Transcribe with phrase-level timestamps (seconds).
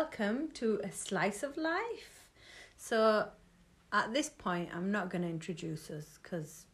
[0.00, 2.26] welcome to a slice of life.
[2.78, 3.28] So,
[3.92, 6.64] at this point, I'm not going to introduce us because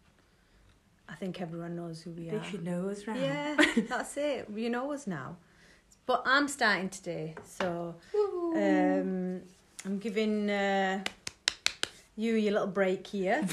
[1.08, 2.44] I think everyone knows who we They are.
[2.44, 3.16] should know us now.
[3.16, 3.56] Yeah,
[3.88, 4.46] that's it.
[4.54, 5.38] You know us now.
[6.06, 7.96] But I'm starting today, so
[8.54, 9.40] um,
[9.84, 11.02] I'm giving uh,
[12.14, 13.44] you your little break here.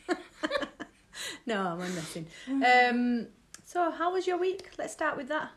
[1.46, 2.26] no, I'm messing.
[2.48, 3.26] Um,
[3.66, 4.70] so, how was your week?
[4.78, 5.50] Let's start with that.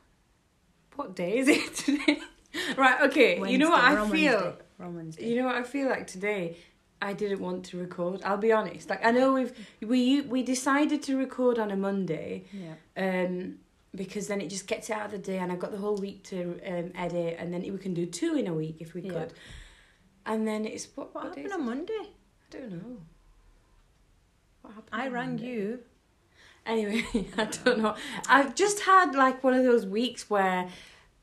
[0.98, 2.20] What day is it today?
[2.78, 3.42] right, okay.
[3.50, 4.58] you know what I feel?
[4.80, 5.28] Wednesday.
[5.28, 6.58] You know what I feel like today?
[7.02, 8.22] I didn't want to record.
[8.24, 8.90] I'll be honest.
[8.90, 12.76] Like I know we've we we decided to record on a Monday, yeah.
[13.26, 13.56] um,
[13.96, 16.24] because then it just gets out of the day, and I've got the whole week
[16.26, 19.12] to um, edit, and then we can do two in a week if we Yeah.
[19.14, 19.34] could.
[20.26, 21.66] And then it's what, What what happened on?
[21.66, 21.94] Monday?
[22.04, 22.08] I
[22.52, 22.98] don't know.
[24.62, 25.02] What happened?
[25.02, 25.48] I rang Monday?
[25.48, 25.80] you.
[26.66, 27.06] Anyway,
[27.38, 27.96] I don't know.
[28.28, 30.68] I've just had like one of those weeks where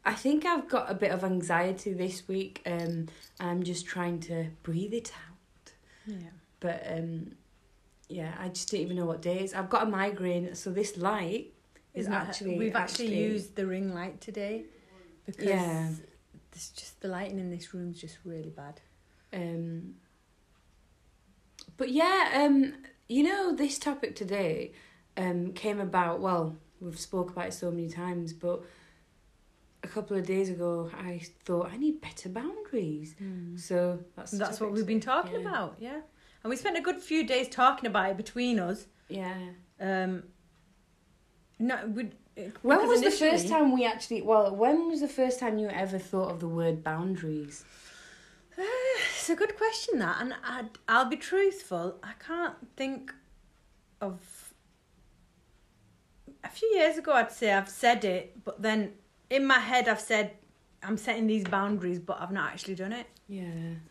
[0.06, 2.62] I think I've got a bit of anxiety this week.
[2.64, 3.08] Um,
[3.40, 5.72] I'm just trying to breathe it out.
[6.06, 6.30] Yeah.
[6.60, 7.32] But um,
[8.08, 9.54] yeah, I just don't even know what day it is.
[9.54, 11.52] I've got a migraine, so this light
[11.92, 14.66] is Isn't actually we've actually, used the ring light today
[15.26, 15.88] because Yeah.
[16.52, 18.80] this just the lighting in this room's just really bad.
[19.32, 19.96] Um,
[21.76, 22.74] but yeah, um,
[23.08, 24.72] you know, this topic today
[25.16, 26.20] um, came about.
[26.20, 28.62] Well, we've spoke about it so many times, but
[29.86, 33.14] a couple of days ago, I thought I need better boundaries.
[33.56, 35.48] So that's That's what we've been talking Yeah.
[35.48, 36.00] about, yeah.
[36.42, 38.86] And we spent a good few days talking about it between us.
[39.08, 39.34] Yeah.
[39.80, 40.24] Um,
[41.58, 42.10] no, we.
[42.62, 44.20] When was the first time we actually?
[44.22, 47.64] Well, when was the first time you ever thought of the word boundaries?
[49.18, 51.98] It's a good question that, and I'd, I'll be truthful.
[52.02, 53.12] I can't think
[54.00, 54.20] of.
[56.44, 58.92] A few years ago, I'd say I've said it, but then
[59.30, 60.32] in my head, I've said
[60.82, 63.06] I'm setting these boundaries, but I've not actually done it.
[63.28, 63.44] Yeah,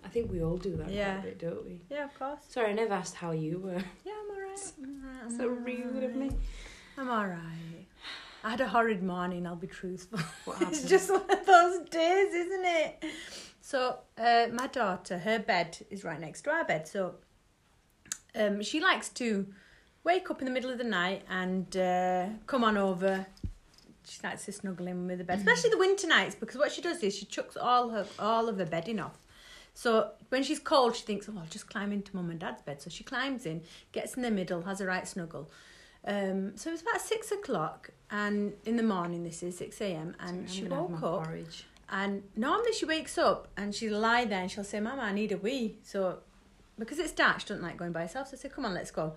[0.04, 1.20] I think we all do that Yeah.
[1.20, 1.82] a bit, don't we?
[1.90, 2.40] Yeah, of course.
[2.48, 3.84] Sorry, I never asked how you were.
[4.06, 4.72] Yeah, I'm alright.
[4.84, 5.24] I'm alright.
[5.26, 6.32] I'm So rude of me.
[6.98, 7.88] I'm alright.
[8.44, 10.20] I had a horrid morning, I'll be truthful.
[10.62, 13.04] It's just one of those days, isn't it?
[13.60, 16.88] So, uh, my daughter, her bed is right next to our bed.
[16.88, 17.16] So,
[18.36, 19.48] um, she likes to
[20.04, 23.26] wake up in the middle of the night and uh, come on over.
[24.08, 26.82] She likes to snuggle in with the bed, especially the winter nights, because what she
[26.82, 29.18] does is she chucks all her all of her bedding off.
[29.74, 32.82] So when she's cold, she thinks, "Oh, I'll just climb into mum and dad's bed."
[32.82, 33.62] So she climbs in,
[33.92, 35.50] gets in the middle, has a right snuggle.
[36.08, 40.16] Um, so it was about six o'clock, and in the morning, this is six a.m.
[40.20, 41.26] and Sorry, she I'm gonna have woke up.
[41.26, 41.66] porridge.
[41.90, 45.32] And normally she wakes up and she'll lie there and she'll say, Mama, I need
[45.32, 45.78] a wee.
[45.84, 46.18] So,
[46.80, 48.30] because it's dark, she doesn't like going by herself.
[48.30, 49.14] So I said, Come on, let's go.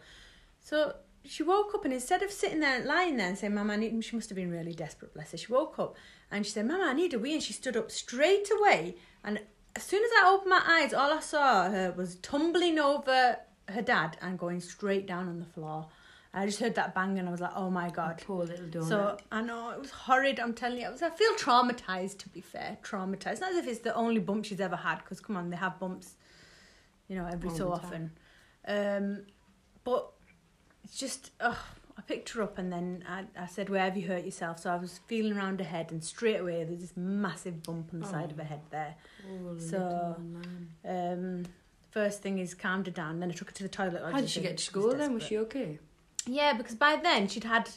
[0.61, 0.95] So
[1.29, 4.05] she woke up and instead of sitting there lying there and saying, Mama, I need,
[4.05, 5.37] she must have been really desperate, bless her.
[5.37, 5.97] She woke up
[6.31, 7.35] and she said, Mama, I need a wee.
[7.35, 8.97] And she stood up straight away.
[9.23, 9.41] And
[9.77, 13.37] as soon as I opened my eyes, all I saw her was tumbling over
[13.69, 15.89] her dad and going straight down on the floor.
[16.33, 18.23] I just heard that bang and I was like, Oh my God.
[18.25, 18.89] Poor little donut.
[18.89, 20.41] So I know it was horrid.
[20.41, 21.03] I'm telling you, I was.
[21.03, 22.19] I feel traumatized.
[22.19, 23.41] To be fair, traumatized.
[23.41, 24.99] Not as if it's the only bump she's ever had.
[24.99, 26.15] Because come on, they have bumps,
[27.09, 28.13] you know, every All so often.
[28.67, 29.25] Um,
[29.85, 30.13] but
[30.89, 31.31] it's just.
[31.41, 31.59] Oh,
[31.97, 34.71] I picked her up and then I, I said, "Where have you hurt yourself?" So
[34.71, 38.07] I was feeling around her head, and straight away there's this massive bump on the
[38.07, 38.95] side of her head there.
[39.27, 40.17] Poor so.
[40.89, 41.45] Um,
[41.91, 43.21] first thing is calmed her down.
[43.21, 44.01] Then I took her to the toilet.
[44.13, 45.13] How did she get to school then?
[45.15, 45.79] Was she okay?
[46.27, 47.69] yeah, because by then she'd had,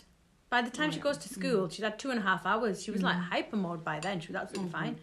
[0.50, 2.84] by the time she goes to school, she'd had two and a half hours.
[2.84, 3.30] She was like Mhm.
[3.30, 4.20] hyper mode by then.
[4.20, 4.74] She was absolutely Mhm.
[4.74, 4.96] fine.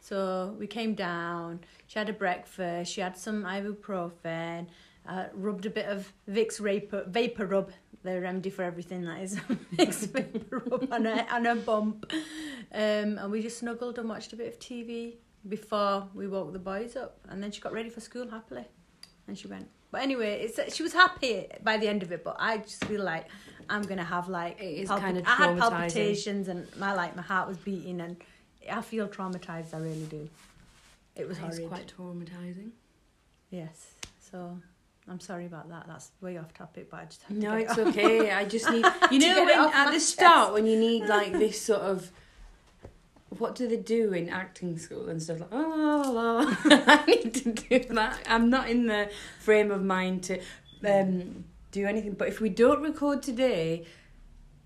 [0.00, 1.60] So we came down.
[1.86, 2.92] She had a breakfast.
[2.92, 4.66] She had some ibuprofen.
[5.08, 7.72] Uh, rubbed a bit of Vicks vapor, vapor rub,
[8.02, 9.36] the remedy for everything that is
[9.74, 12.10] Vicks vapor rub and a, on a bump.
[12.72, 15.14] Um, and we just snuggled and watched a bit of TV
[15.48, 17.18] before we woke the boys up.
[17.28, 18.66] And then she got ready for school happily.
[19.26, 19.68] And she went.
[19.90, 22.22] But anyway, it's she was happy by the end of it.
[22.22, 23.26] But I just feel like
[23.68, 27.16] I'm gonna have like It is palpit- kind of I had palpitations and my like
[27.16, 28.16] my heart was beating and
[28.70, 29.74] I feel traumatized.
[29.74, 30.28] I really do.
[31.16, 32.70] It was quite traumatizing.
[33.50, 33.94] Yes.
[34.20, 34.60] So
[35.10, 35.86] I'm sorry about that.
[35.88, 38.30] That's way off topic, but I just have No, it's it okay.
[38.30, 40.10] I just need you know when at the chest.
[40.10, 42.12] start when you need like this sort of
[43.30, 46.56] what do they do in acting school and stuff like oh.
[46.64, 48.20] I need to do that.
[48.28, 49.10] I'm not in the
[49.40, 50.40] frame of mind to
[50.86, 52.12] um, do anything.
[52.12, 53.86] But if we don't record today,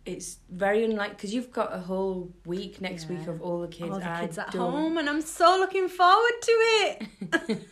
[0.04, 3.90] it's very unlikely because you've got a whole week next week of all the kids.
[3.90, 7.62] All the kids at home, and I'm so looking forward to it.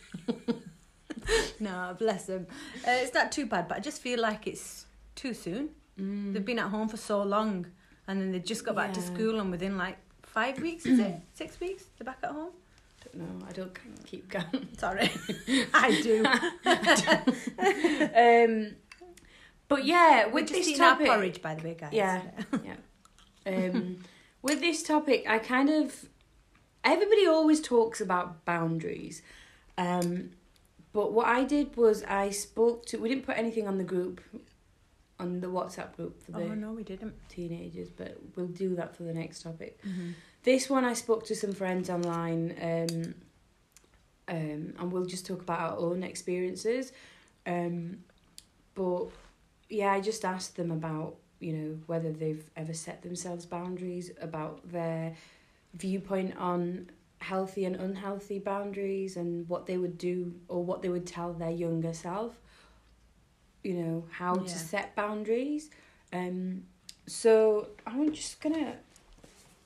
[1.59, 2.47] no, bless them.
[2.87, 4.85] Uh, it's not too bad, but I just feel like it's
[5.15, 5.69] too soon.
[5.99, 6.33] Mm.
[6.33, 7.67] They've been at home for so long,
[8.07, 11.15] and then they just got back to school, and within like five weeks, is it
[11.33, 12.51] six weeks, they're back at home.
[13.01, 13.45] I don't know.
[13.47, 14.79] I don't keep count.
[14.79, 15.09] Sorry,
[15.73, 16.25] I do.
[18.15, 18.75] um,
[19.67, 21.89] but yeah, We're with just this topic, porridge, by the way, guys.
[21.93, 22.21] Yeah,
[22.63, 22.75] Yeah.
[23.47, 23.97] um,
[24.41, 26.05] with this topic, I kind of
[26.83, 29.21] everybody always talks about boundaries,
[29.77, 30.31] um,
[30.93, 32.97] but what I did was I spoke to.
[32.97, 34.21] We didn't put anything on the group,
[35.19, 37.15] on the WhatsApp group for the Oh no, we didn't.
[37.29, 39.79] teenagers, but we'll do that for the next topic.
[39.83, 40.11] Mm-hmm.
[40.43, 43.15] This one I spoke to some friends online, um,
[44.27, 46.91] um, and we'll just talk about our own experiences.
[47.47, 47.99] Um,
[48.75, 49.07] but
[49.69, 54.71] yeah, I just asked them about you know whether they've ever set themselves boundaries, about
[54.71, 55.15] their
[55.73, 56.89] viewpoint on
[57.23, 61.51] healthy and unhealthy boundaries, and what they would do or what they would tell their
[61.51, 62.33] younger self.
[63.63, 64.43] You know how Yeah.
[64.53, 65.69] to set boundaries.
[66.11, 66.63] Um,
[67.07, 68.77] so I'm just gonna,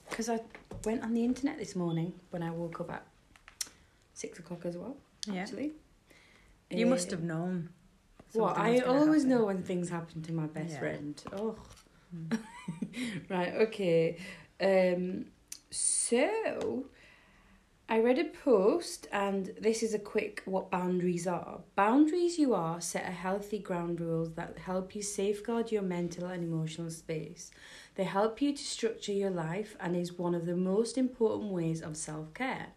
[0.09, 0.39] because I
[0.85, 3.05] went on the internet this morning when I woke up at
[4.13, 4.95] six o'clock as well.
[5.25, 5.41] Yeah.
[5.41, 5.71] Actually,
[6.69, 7.69] You must Uh, have known.
[8.33, 9.29] well I always happen.
[9.37, 10.79] know when things happen to my best Yeah.
[10.79, 11.23] friend.
[11.33, 11.55] Oh,
[12.15, 12.39] Mm.
[13.29, 13.53] right.
[13.65, 14.17] Okay.
[14.61, 15.25] Um.
[15.71, 16.85] So,
[17.89, 21.61] I read a post, and this is a quick what boundaries are.
[21.77, 26.43] Boundaries you are set a healthy ground rules that help you safeguard your mental and
[26.43, 27.49] emotional space.
[27.95, 31.81] They help you to structure your life and is one of the most important ways
[31.81, 32.73] of self care.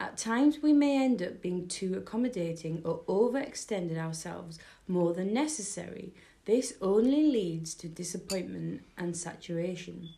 [0.00, 4.58] At times, we may end up being too accommodating or overextended ourselves
[4.88, 6.14] more than necessary.
[6.46, 10.08] This only leads to disappointment and saturation.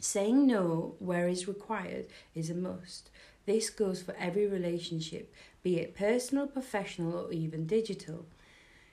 [0.00, 3.10] Saying no where is required is a must.
[3.48, 8.26] This goes for every relationship, be it personal, professional, or even digital.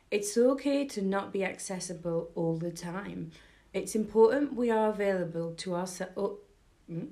[0.10, 3.32] It's okay to not be accessible all the time.
[3.74, 6.40] It's important we are available to ourselves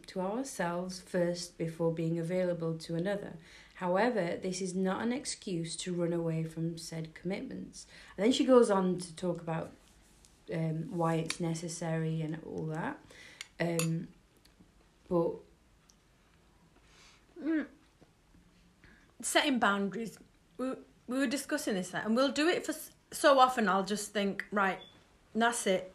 [0.08, 3.34] to ourselves first before being available to another.
[3.74, 7.88] However, this is not an excuse to run away from said commitments.
[8.16, 9.72] And then she goes on to talk about
[10.54, 12.98] um, why it's necessary and all that.
[13.60, 14.08] Um,
[15.10, 15.34] but.
[17.44, 17.66] Mm.
[19.22, 20.18] Setting boundaries.
[20.58, 20.72] We,
[21.08, 22.74] we were discussing this, and we'll do it for
[23.12, 23.70] so often.
[23.70, 24.80] I'll just think, right,
[25.36, 25.94] that's it.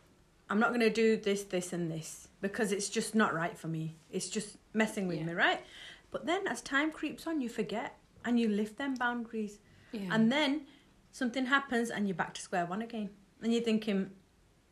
[0.50, 3.68] I'm not going to do this, this, and this because it's just not right for
[3.68, 3.96] me.
[4.10, 5.24] It's just messing with Yeah.
[5.26, 5.60] me, right?
[6.10, 9.58] But then as time creeps on, you forget and you lift them boundaries.
[9.92, 10.62] yeah, And then
[11.12, 13.10] something happens and you're back to square one again.
[13.42, 14.10] And you're thinking,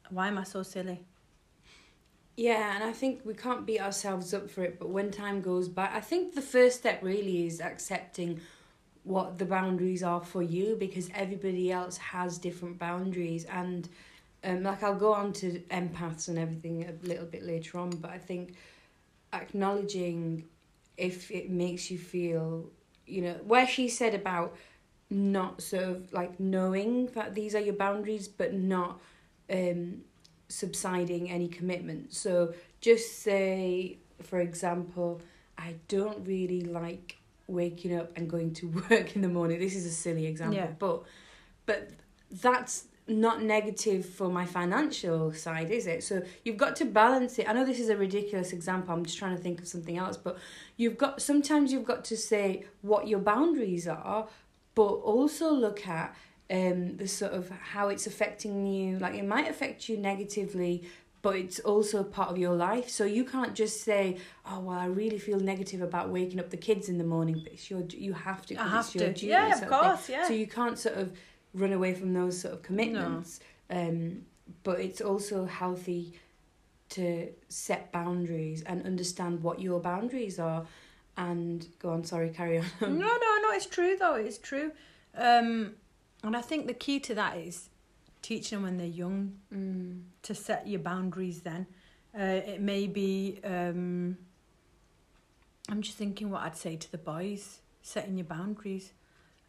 [0.08, 1.05] why am I so silly?
[2.37, 5.69] Yeah, and I think we can't beat ourselves up for it, but when time goes
[5.69, 8.41] by, I think the first step really is accepting
[9.05, 13.47] what the boundaries are for you because everybody else has different boundaries.
[13.47, 13.88] And
[14.44, 18.11] um, like I'll go on to empaths and everything a little bit later on, but
[18.11, 18.55] I think
[19.32, 20.44] acknowledging
[20.99, 22.69] if it makes you feel,
[23.06, 24.55] you know, where she said about
[25.09, 29.00] not sort of like knowing that these are your boundaries, but not
[29.50, 30.03] um,
[30.48, 32.14] subsiding any commitment.
[32.14, 35.20] So just say, for example,
[35.58, 37.16] I don't really like
[37.48, 39.58] waking up and going to work in the morning.
[39.58, 40.69] This is a silly example, Yeah.
[40.78, 41.02] but
[41.66, 41.90] but
[42.31, 46.02] that's not negative for my financial side, is it?
[46.02, 47.48] So you've got to balance it.
[47.48, 48.93] I know this is a ridiculous example.
[48.94, 50.38] I'm just trying to think of something else, but
[50.76, 54.26] you've got sometimes you've got to say what your boundaries are,
[54.74, 56.15] but also look at
[56.50, 58.98] um the sort of how it's affecting you.
[58.98, 60.84] Like it might affect you negatively,
[61.22, 62.88] but it's also part of your life.
[62.88, 66.56] So you can't just say, "Oh well, I really feel negative about waking up the
[66.56, 68.56] kids in the morning," but it's your you have to.
[68.56, 69.12] I have it's your to.
[69.12, 70.26] duty Yeah, of course, yeah.
[70.26, 71.12] So you can't sort of
[71.53, 73.41] run away from those sort of commitments.
[73.70, 73.81] No.
[73.81, 74.22] Um,
[74.62, 76.12] but it's also healthy
[76.91, 80.65] to set boundaries and understand what your boundaries are.
[81.17, 82.67] And go on, sorry, carry on.
[82.81, 84.15] no, no, no, it's true though.
[84.15, 84.70] It's true.
[85.17, 85.74] Um,
[86.23, 87.69] and I think the key to that is
[88.23, 90.03] teaching them when they're young Mm.
[90.23, 91.67] to set your boundaries then.
[92.19, 94.17] Uh, it may be, um,
[95.69, 98.93] I'm just thinking what I'd say to the boys, setting your boundaries.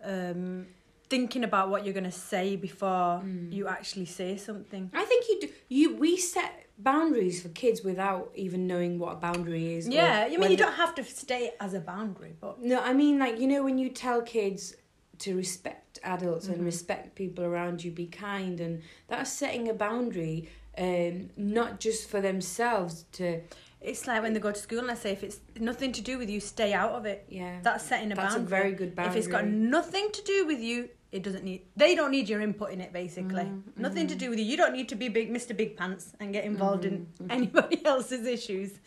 [0.04, 0.68] Um,
[1.10, 3.52] thinking about what you're going to say before Mm.
[3.54, 4.92] you actually say something.
[4.94, 5.50] I think you do.
[5.70, 9.88] You we set boundaries for kids without even knowing what a boundary is.
[9.88, 13.18] Yeah, I mean, you don't have to stay as a boundary, but No, I mean
[13.20, 14.76] like you know when you tell kids
[15.20, 16.54] to respect adults Mhm.
[16.54, 20.50] and respect people around you, be kind, and that's setting a boundary.
[20.78, 23.42] Um, not just for themselves to
[23.82, 26.18] it's like when they go to school and I say, if it's nothing to do
[26.18, 27.26] with you, stay out of it.
[27.30, 27.60] yeah.
[27.62, 28.42] That's setting a That's boundary.
[28.50, 29.12] That's a very good boundary.
[29.12, 31.62] If it's got nothing to do with you, it doesn't need.
[31.76, 32.92] They don't need your input in it.
[32.92, 34.46] Basically, Mm, nothing to do with you.
[34.46, 35.56] You don't need to be big, Mr.
[35.56, 37.32] Big Pants, and get involved in Mhm, mhm.
[37.32, 38.80] anybody else's issues.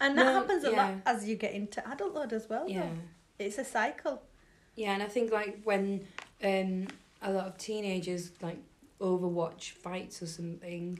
[0.00, 2.68] And that No, happens a lot as you get into adulthood as well.
[2.68, 2.88] Yeah.
[3.38, 4.22] it's a cycle.
[4.76, 6.06] Yeah, and I think like when
[6.42, 6.86] um
[7.22, 8.58] a lot of teenagers like
[9.00, 10.98] overwatch fights or something,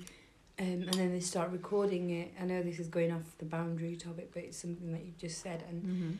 [0.58, 2.32] um, and then they start recording it.
[2.40, 5.40] I know this is going off the boundary topic, but it's something that you've just
[5.42, 6.10] said, and Mm-hmm.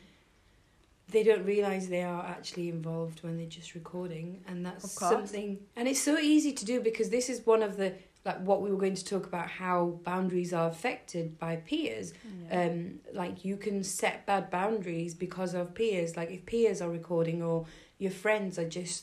[1.11, 5.59] they don't realize they are actually involved when they're just recording, and that's something.
[5.77, 7.95] And it's so easy to do because this is one of the
[8.29, 9.77] like what we were going to talk about how
[10.11, 12.09] boundaries are affected by peers.
[12.57, 12.77] Um
[13.23, 16.11] like you can set bad boundaries because of peers.
[16.19, 17.59] Like if peers are recording or
[18.05, 19.01] your friends are just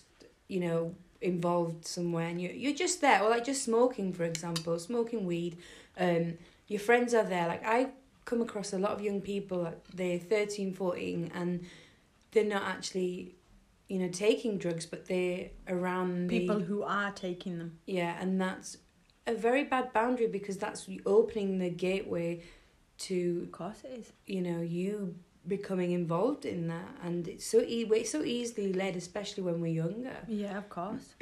[0.54, 0.82] you know
[1.22, 5.54] involved somewhere and you you're just there or like just smoking for example smoking weed
[6.06, 6.26] um
[6.74, 7.48] your friends are there.
[7.54, 7.80] Like i
[8.30, 11.52] come across a lot of young people like they're 13 14 and
[12.32, 13.36] they're not actually
[13.88, 17.72] you know taking drugs but they're around the- People who are taking them.
[17.86, 18.70] yeah, and that's
[19.28, 22.44] a very bad boundary because that's opening the gateway
[22.98, 24.14] to Of course it is.
[24.26, 25.16] you know you
[25.48, 29.74] becoming involved in that, and it's so e- we're so easily led, especially when we're
[29.86, 30.18] younger.
[30.28, 31.14] Yeah, of course.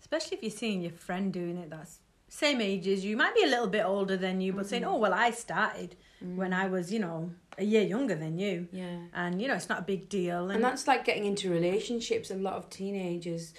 [0.00, 3.42] Especially if you're seeing your friend doing it that's same age as you, might be
[3.42, 4.88] a little bit older than you, but saying, Mhm.
[4.92, 8.68] Oh well I started when I was, you know, a year younger than you.
[8.72, 8.98] yeah.
[9.12, 12.30] And you know, it's not a big deal and, And that's like getting into relationships.
[12.30, 13.52] A lot of teenagers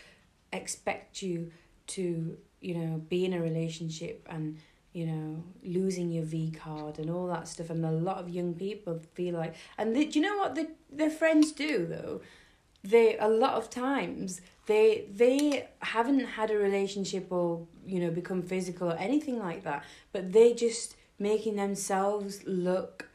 [0.54, 1.52] expect you
[1.88, 4.58] to, you know, be in a relationship and,
[4.94, 7.70] you know, losing your V card and all that stuff.
[7.70, 10.70] And a lot of young people feel like, and they, do you know what the,
[10.92, 12.22] their friends do though?
[12.84, 18.42] They, a lot of times, they, they haven't had a relationship or, you know, become
[18.42, 23.08] physical or anything like that, but they just making themselves look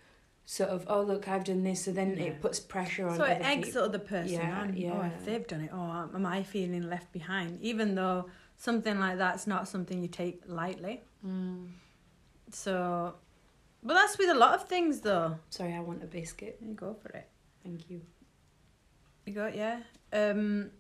[0.45, 1.85] sort of, oh, look, I've done this.
[1.85, 2.27] So then Yeah.
[2.27, 4.85] it puts pressure on so it eggs the other person Yeah, on.
[4.93, 7.61] Oh, if they've done it, oh, am I feeling left behind?
[7.61, 8.27] Even though
[8.57, 11.03] something like that's not something you take lightly.
[11.25, 11.69] Mm.
[12.51, 13.15] So,
[13.83, 15.39] but that's with a lot of things, though.
[15.51, 16.59] Sorry, I want a biscuit.
[16.61, 17.29] You go for it.
[17.63, 18.01] Thank you.
[19.25, 19.81] You go, yeah.
[20.13, 20.71] Um,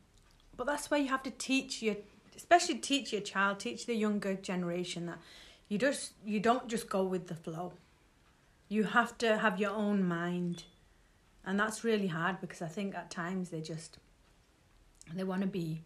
[0.57, 1.97] but that's where you have to teach your,
[2.37, 5.19] especially teach your child, teach the younger generation that
[5.69, 7.73] you just you don't just go with the flow.
[8.69, 10.65] You have to have your own mind,
[11.45, 13.99] and that's really hard because I think at times they just
[15.15, 15.83] they want to be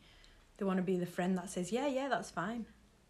[0.61, 2.65] they want to be the friend that says yeah yeah that's fine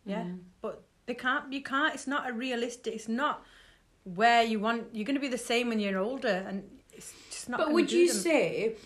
[0.06, 0.38] yeah Mm.
[0.62, 3.44] but they can't you can't it's not a realistic it's not
[4.04, 7.48] where you want you're going to be the same when you're older and it's just
[7.50, 8.16] not But would you them.
[8.16, 8.76] say,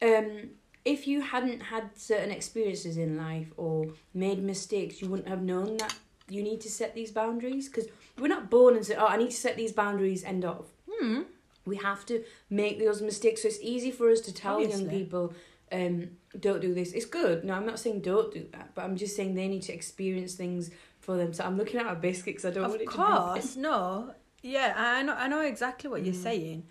[0.00, 0.50] um,
[0.84, 5.76] if you hadn't had certain experiences in life or made mistakes, you wouldn't have known
[5.78, 5.94] that
[6.28, 7.68] you need to set these boundaries?
[7.68, 7.86] Because
[8.18, 10.66] we're not born and say, "Oh, I need to set these boundaries." End of.
[10.90, 11.20] hmm.
[11.64, 13.42] We have to make those mistakes.
[13.42, 15.32] So it's easy for us to tell young people,
[15.72, 17.44] um, "Don't do this." It's good.
[17.44, 20.34] No, I'm not saying don't do that, but I'm just saying they need to experience
[20.34, 21.32] things for them.
[21.32, 24.14] So I'm looking at a biscuit because I don't want Of it to course, no.
[24.42, 25.14] Yeah, I know.
[25.14, 26.22] I know exactly what you're Mm.
[26.22, 26.66] saying,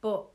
[0.00, 0.26] but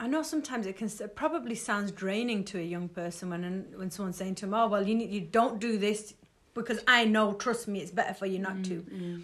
[0.00, 3.90] I know sometimes it can it probably sounds draining to a young person when when
[3.90, 6.14] someone's saying to them, "Oh, well, you need you don't do this
[6.54, 9.22] because I know, trust me, it's better for you not to." Mm, mm.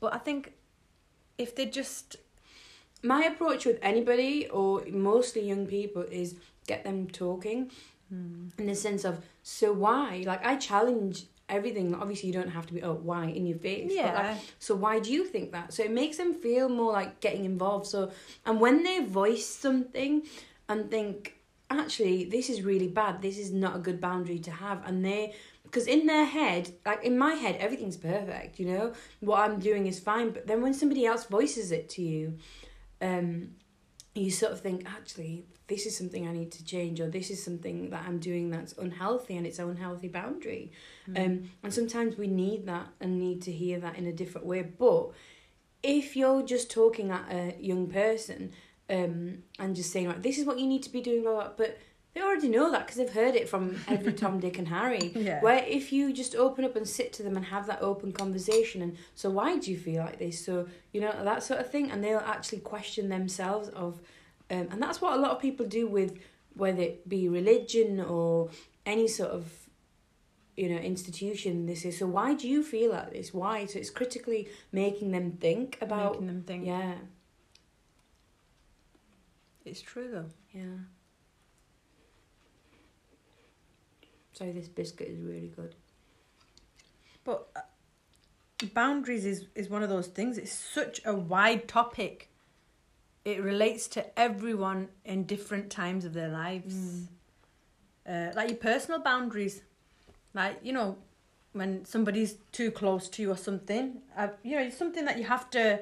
[0.00, 0.54] But I think
[1.38, 2.16] if they just
[3.02, 7.70] My approach with anybody or mostly young people is get them talking
[8.08, 8.48] hmm.
[8.58, 10.24] in the sense of so why?
[10.26, 11.94] Like I challenge everything.
[11.94, 13.26] Obviously you don't have to be oh why?
[13.26, 15.72] in your face but like, yeah, so why do you think that?
[15.72, 17.86] So it makes them feel more like getting involved.
[17.86, 18.10] So
[18.46, 20.22] and when they voice something
[20.68, 21.34] and think
[21.70, 23.22] actually this is really bad.
[23.22, 27.04] This is not a good boundary to have and they because in their head like
[27.04, 28.92] in my head everything's perfect you know?
[29.20, 30.30] What i'm doing is fine.
[30.30, 32.38] But then when somebody else voices it to you
[33.00, 33.50] um
[34.14, 37.42] you sort of think actually this is something i need to change or this is
[37.42, 40.72] something that i'm doing that's unhealthy and it's an unhealthy boundary
[41.16, 44.62] um, and sometimes we need that and need to hear that in a different way.
[44.62, 45.10] But
[45.82, 48.52] if you're just talking at a young person
[48.88, 51.50] um, and just saying, like, this is what you need to be doing, blah, blah,
[51.56, 51.78] but
[52.12, 55.12] they already know that because they've heard it from every Tom, Dick, and Harry.
[55.14, 55.40] yeah.
[55.42, 58.82] Where if you just open up and sit to them and have that open conversation,
[58.82, 60.44] and so why do you feel like this?
[60.44, 64.00] So, you know, that sort of thing, and they'll actually question themselves of,
[64.50, 66.18] um, and that's what a lot of people do with
[66.54, 68.50] whether it be religion or
[68.84, 69.44] any sort of
[70.56, 73.88] you know institution this is so why do you feel like this why so it's
[73.88, 76.66] critically making them think about making them think.
[76.66, 76.94] yeah
[79.64, 80.30] It's true though.
[80.52, 80.78] yeah
[84.40, 85.74] sorry this biscuit is really good
[87.24, 87.60] But uh,
[88.74, 90.38] boundaries is, is one of those things.
[90.38, 92.30] It's such a wide topic.
[93.24, 96.74] It relates to everyone in different times of their lives.
[96.74, 97.06] Mm.
[98.08, 99.62] Uh, like your personal boundaries.
[100.32, 100.96] Like, you know,
[101.52, 105.24] when somebody's too close to you or something, uh, you know, it's something that you
[105.24, 105.80] have to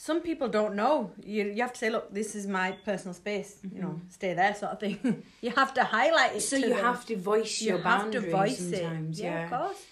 [0.00, 1.10] some people don't know.
[1.22, 3.58] You you have to say, look, this is my personal space.
[3.74, 5.22] You know, stay there, sort of thing.
[5.42, 6.40] you have to highlight it.
[6.40, 6.78] So you them.
[6.84, 9.18] have to voice you your have to boundaries voice sometimes.
[9.18, 9.24] it.
[9.24, 9.30] Yeah.
[9.34, 9.86] Yeah, of course.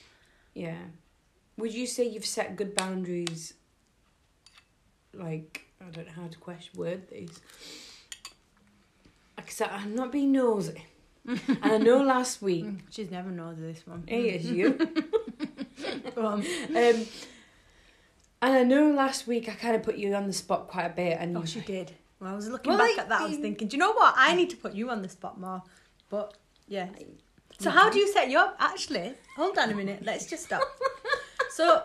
[0.55, 0.83] Yeah.
[1.59, 3.53] Would you say you've set good boundaries?
[5.13, 7.41] Like I don't know how to question word these.
[9.49, 10.85] Said, I'm not being nosy,
[11.25, 14.03] and I know last week Mm, She's never knows this one.
[14.07, 14.73] Hey, it's you.
[16.17, 16.41] Go on.
[16.77, 17.07] um,
[18.47, 20.91] and I know last week I kind of put you on the spot quite a
[20.91, 21.93] bit, and Oh, you she did.
[22.21, 23.21] Well, I was looking Well, back at that.
[23.23, 24.15] I was thinking, do you know what?
[24.17, 25.63] I need to put you on the spot more.
[26.09, 26.35] But
[26.69, 26.89] yeah.
[27.59, 28.57] So how do you set you up?
[28.59, 30.01] Actually, hold on a minute.
[30.05, 30.63] Let's just stop.
[31.51, 31.85] So,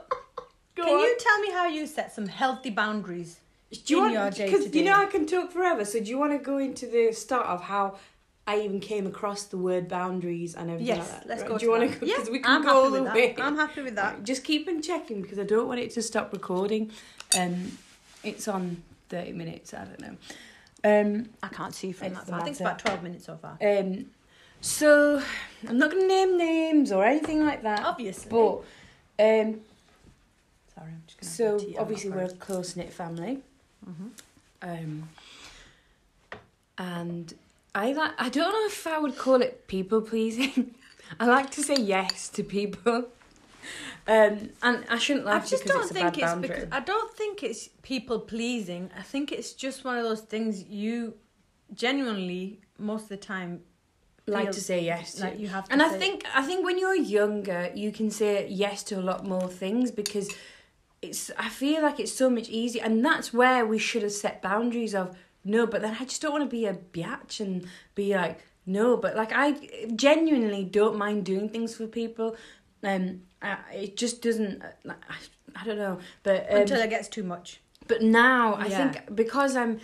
[0.75, 0.99] Go can on.
[0.99, 3.39] you tell me how you set some healthy boundaries?
[3.85, 4.95] do you in your want day because to you know?
[4.95, 5.85] I can talk forever.
[5.85, 7.95] So do you want to go into the start of how?
[8.51, 11.27] I even came across the word boundaries and everything Yes, like that.
[11.29, 11.47] let's right?
[11.49, 11.57] go.
[11.57, 12.05] Do you want to?
[12.05, 13.33] Yeah, Because we can I'm go happy all the way.
[13.37, 13.45] that.
[13.45, 14.13] I'm happy with that.
[14.15, 16.91] Right, Just keep on checking because I don't want it to stop recording.
[17.39, 17.71] Um,
[18.23, 19.73] it's on thirty minutes.
[19.73, 20.15] I don't know.
[20.83, 22.39] Um, I can't see from that far.
[22.39, 23.55] I think it's about 12 minutes so far.
[23.61, 24.05] um,
[24.61, 25.21] so
[25.69, 27.85] I'm not going to name names or anything like that.
[27.85, 28.29] Obviously.
[28.31, 28.55] But
[29.23, 29.61] um,
[30.73, 33.39] Sorry, I'm just going to so tea on my obviously we're a close knit family.
[33.87, 34.09] Mhm.
[34.63, 35.09] Um,
[36.77, 37.33] and
[37.73, 38.11] I like.
[38.17, 40.75] I don't know if I would call it people pleasing.
[41.19, 43.05] I like to say yes to people.
[44.07, 46.47] Um, and I shouldn't I just because don't it's a think bad it's boundary.
[46.47, 48.89] because I don't think it's people pleasing.
[48.97, 51.13] I think it's just one of those things you
[51.73, 53.61] genuinely most of the time
[54.27, 55.23] like to say yes to.
[55.23, 58.83] like you have and I think I think when you're younger, you can say yes
[58.83, 60.33] to a lot more things because
[61.01, 61.29] it's.
[61.37, 64.95] I feel like it's so much easier, and that's where we should have set boundaries
[64.95, 65.65] of no.
[65.67, 68.97] But then I just don't want to be a biatch and be like no.
[68.97, 69.53] But like I
[69.95, 72.35] genuinely don't mind doing things for people.
[72.83, 74.61] Um, I, it just doesn't.
[74.83, 75.15] Like, I,
[75.61, 77.59] I don't know, but um, until it gets too much.
[77.87, 78.91] but now I Yeah.
[78.91, 79.79] think because I'm,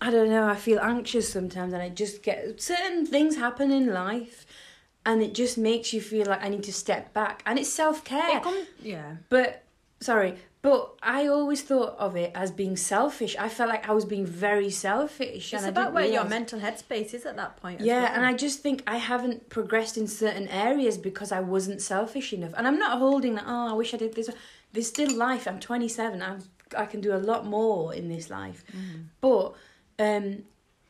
[0.00, 3.92] I don't know, I feel anxious sometimes, and I just get certain things happen in
[3.94, 4.44] life,
[5.06, 8.02] and it just makes you feel like I need to step back, and it's self
[8.04, 8.36] care.
[8.38, 9.16] It comes, yeah.
[9.28, 9.62] But
[10.00, 13.36] sorry, but I always thought of it as being selfish.
[13.38, 15.54] I felt like I was being very selfish.
[15.54, 17.80] It's about where your mental headspace is at that point.
[17.80, 18.12] yeah, well.
[18.14, 22.54] and I just think I haven't progressed in certain areas because I wasn't selfish enough.
[22.56, 23.44] And I'm not holding that.
[23.46, 24.30] Oh, I wish I did this.
[24.72, 25.46] There's still life.
[25.46, 26.20] I'm 27.
[26.20, 26.42] I'm
[26.76, 28.64] I can do a lot more in this life.
[28.76, 29.00] Mm-hmm.
[29.20, 29.54] But
[29.98, 30.44] um,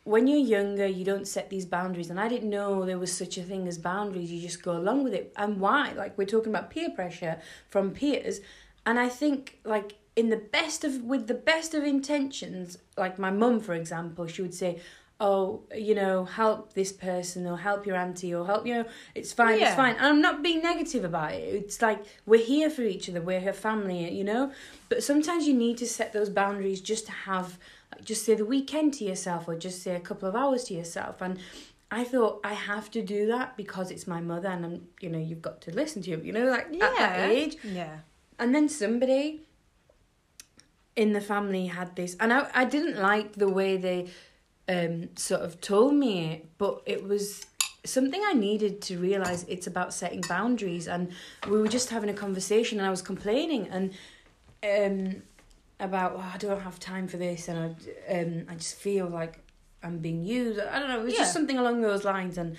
[0.05, 2.11] when you're younger, you don't set these boundaries.
[2.11, 4.33] And I didn't know there was such a thing as boundaries.
[4.33, 5.33] You just go along with it.
[5.37, 5.93] And why?
[5.93, 8.41] Like we're talking about peer pressure from peers.
[8.89, 9.41] And I think
[9.75, 14.27] like in the best of with the best of intentions, like my mum, for example,
[14.27, 14.73] she would say,
[15.21, 15.43] "Oh,
[15.89, 19.59] you know, help this person or help your auntie or help you know, it's fine,
[19.59, 19.67] Yeah.
[19.67, 21.43] it's fine." And I'm not being negative about it.
[21.61, 23.21] It's like we're here for each other.
[23.31, 24.43] We're her family, you know.
[24.91, 27.49] But sometimes you need to set those boundaries just to have,
[27.93, 30.73] like, just say the weekend to yourself or just say a couple of hours to
[30.81, 31.17] yourself.
[31.21, 31.39] And
[31.91, 35.19] I thought I have to do that because it's my mother, and I'm, you know,
[35.29, 37.57] you've got to listen to you, you know, like at that age.
[37.81, 37.99] Yeah.
[38.39, 39.41] And then somebody
[40.97, 44.09] in the family had this, and I, I didn't like the way they
[44.69, 47.47] um, sort of told me it, but it was
[47.85, 50.89] something I needed to realize it's about setting boundaries.
[50.89, 51.13] And
[51.49, 53.93] we were just having a conversation, and I was complaining and
[54.65, 55.23] um,
[55.81, 59.39] about oh, I don't have time for this, and I um, I just feel like
[59.83, 60.59] I'm being used.
[60.61, 61.01] I don't know.
[61.01, 61.21] It was Yeah.
[61.21, 62.57] just something along those lines, and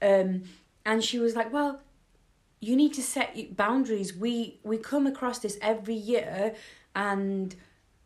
[0.00, 0.44] um,
[0.86, 1.80] and she was like, well
[2.62, 4.16] you need to set boundaries.
[4.16, 6.54] We we come across this every year
[6.94, 7.54] and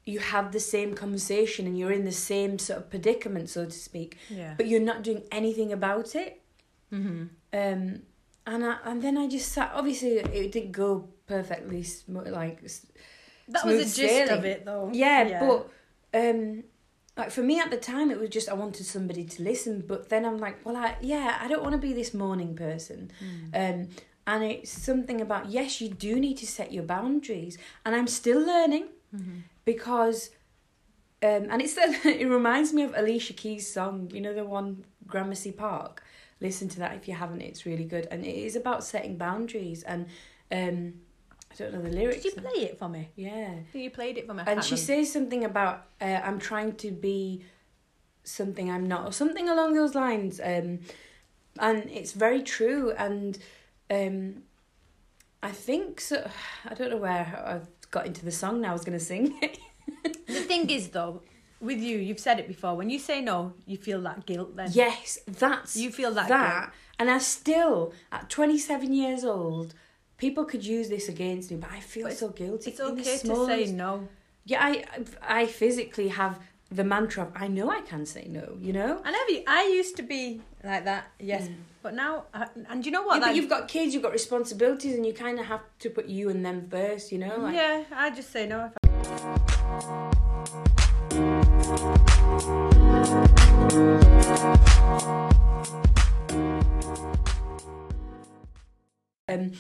[0.07, 3.79] you have the same conversation and you're in the same sort of predicament so to
[3.89, 4.17] speak.
[4.31, 4.55] Yeah.
[4.57, 6.41] but you're not doing anything about it.
[6.93, 7.23] Mm-hmm.
[7.63, 8.03] um
[8.53, 12.63] and I, and then I just sat obviously it didn't go perfectly sm- like
[13.49, 14.91] That was the gist of it, though.
[14.93, 15.69] yeah, but
[16.21, 16.63] um
[17.19, 20.09] like for me at the time it was just I wanted somebody to listen but
[20.09, 23.11] then I'm like well I yeah I don't want to be this morning person.
[23.53, 23.89] Um
[24.27, 28.41] and it's something about yes you do need to set your boundaries and I'm still
[28.41, 29.39] learning Mm-hmm.
[29.65, 30.31] because
[31.23, 31.77] um and it's
[32.23, 36.03] it reminds me of Alicia Keys song you know the one Gramercy Park
[36.41, 39.85] listen to that if you haven't it's really good and it is about setting boundaries
[39.85, 40.07] and
[40.51, 40.95] um
[41.53, 43.09] I don't know the lyrics Did you play it for me?
[43.15, 44.43] yeah You played it for me.
[44.47, 44.87] And she remember.
[44.93, 47.45] says something about uh, I'm trying to be
[48.25, 50.41] something I'm not, or something along those lines.
[50.43, 50.81] Um,
[51.59, 52.91] and it's very true.
[52.99, 53.39] And
[53.91, 54.43] um,
[55.43, 56.29] I think so.
[56.69, 58.71] I don't know where I've got into the song now.
[58.71, 59.39] I was going to sing.
[60.27, 61.23] The thing is, though,
[61.61, 62.75] with you, you've said it before.
[62.77, 64.57] When you say no, you feel that guilt.
[64.57, 66.61] Then yes, that's you feel that, that.
[66.61, 66.71] guilt.
[66.99, 69.75] And I still, at 27 years old,
[70.19, 72.71] people could use this against me, but I feel But so guilty.
[72.73, 74.09] It's okay to say no.
[74.45, 74.85] yeah, I
[75.23, 78.57] I physically have the mantra of I know I can say no.
[78.61, 79.01] You know.
[79.05, 79.45] I never.
[79.47, 81.07] I used to be like that.
[81.19, 81.55] Yes, Mm.
[81.83, 83.21] but now, I, and you know what?
[83.21, 86.07] Yeah, but you've got kids, you've got responsibilities, and you kind of have to put
[86.07, 87.13] you and them first.
[87.13, 87.37] You know.
[87.39, 88.67] Like, yeah, I just say no.
[88.67, 89.97] If I,
[99.29, 99.53] Um,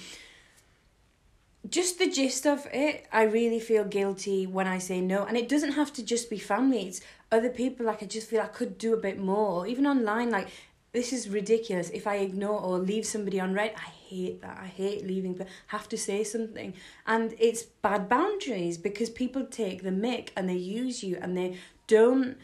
[1.69, 5.49] just the gist of it, I really feel guilty when I say no, and it
[5.49, 6.87] doesn't have to just be family.
[6.87, 7.01] It's
[7.33, 7.87] other people.
[7.87, 10.31] Like I just feel I could do a bit more, even online.
[10.31, 10.49] Like
[10.96, 11.90] this is ridiculous.
[11.90, 14.59] If I ignore or leave somebody on read, I hate that.
[14.59, 16.72] I hate leaving, but have to say something,
[17.06, 21.59] and it's bad boundaries because people take the mick and they use you, and they
[21.87, 22.38] don't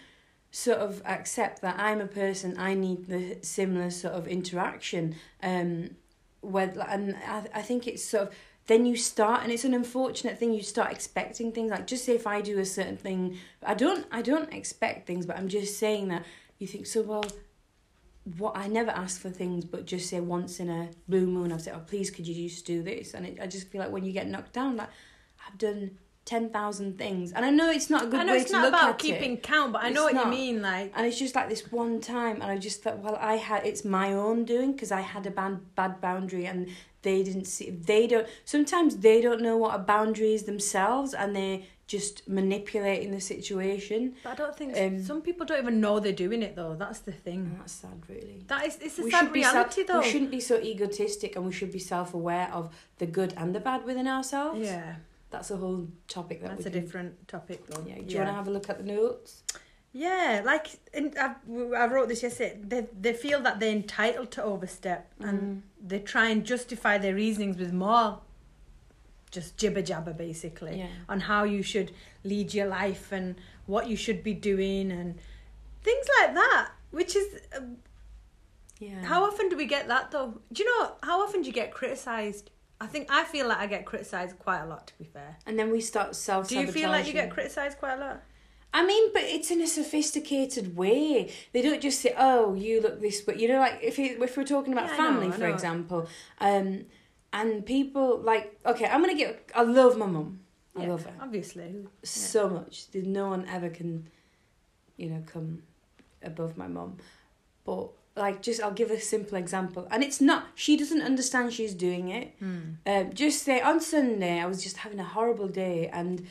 [0.51, 2.59] sort of accept that I'm a person.
[2.59, 5.17] I need the similar sort of interaction.
[5.43, 5.97] Um,
[6.45, 8.35] and I, I think it's sort of
[8.67, 12.15] then you start and it's an unfortunate thing you start expecting things like just say
[12.15, 15.79] if i do a certain thing i don't i don't expect things but i'm just
[15.79, 16.25] saying that
[16.59, 17.25] you think so well
[18.39, 21.61] what i never ask for things but just say once in a blue moon i've
[21.63, 24.05] said oh please could you just do this and it, i just feel like when
[24.05, 24.89] you get knocked down like
[25.47, 25.91] i've done
[26.25, 28.69] 10,000 things and i know it's not a good I know way it's to not
[28.69, 30.33] about keeping it count, but I know It's what not.
[30.33, 30.63] you mean.
[30.63, 33.67] Like, and it's just like this one time, and I just thought, well, I had
[33.67, 36.69] it's my own doing because I had a bad bad boundary, and
[37.03, 37.71] they didn't see.
[37.71, 38.29] They don't.
[38.45, 44.01] Sometimes they don't know what a boundary is themselves, and they just manipulating the situation.
[44.25, 46.75] but I don't think Um, some people don't even know they're doing it though.
[46.85, 47.41] That's the thing.
[47.59, 48.39] That's sad, really.
[48.53, 50.01] That is, it's a we sad reality self, though.
[50.05, 52.65] We shouldn't be so egotistic, and we should be self aware of
[53.01, 54.61] the good and the bad within ourselves.
[54.73, 54.91] Yeah,
[55.35, 55.83] that's a whole
[56.19, 57.83] topic that that's a can- different topic though.
[57.91, 57.97] Yeah.
[58.07, 59.31] Do you want to have a look at the notes?
[59.95, 60.67] Yeah, like
[60.99, 61.29] in, I,
[61.83, 62.57] I wrote this yesterday.
[62.73, 65.89] They they feel that they're entitled to overstep, and Mm.
[65.91, 68.09] they try and justify their reasonings with more,
[69.33, 70.89] just jibber jabber basically Yeah.
[71.09, 71.91] on how you should
[72.23, 73.35] lead your life and
[73.67, 75.19] what you should be doing and
[75.83, 76.71] things like that.
[76.93, 77.61] Which is uh,
[78.79, 79.03] Yeah.
[79.05, 80.41] how often do we get that though?
[80.53, 82.51] Do you know how often do you get criticized?
[82.81, 84.89] I think I feel like I get criticized quite a lot.
[84.89, 86.49] To be fair, And then we start self.
[86.49, 88.23] do you feel like you get criticized quite a lot?
[88.75, 91.31] I mean, but it's in a sophisticated way.
[91.53, 94.37] They don't just say, "Oh, you look this," but you know, like if it, if
[94.37, 96.09] we're talking about Yeah, family, know, for example,
[96.41, 96.87] um,
[97.33, 99.51] and people like, okay, I'm gonna get.
[99.55, 100.41] I love my mum.
[100.77, 101.87] I Yeah, love her obviously.
[102.03, 102.91] so much.
[102.91, 104.09] There's no one ever can,
[104.97, 105.63] you know, come
[106.23, 106.97] above my mum.
[107.65, 110.47] But like, just I'll give a simple example, and it's not.
[110.55, 112.35] She doesn't understand she's doing it.
[112.39, 112.61] Hmm.
[112.87, 116.27] Um, just say on Sunday, I was just having a horrible day, and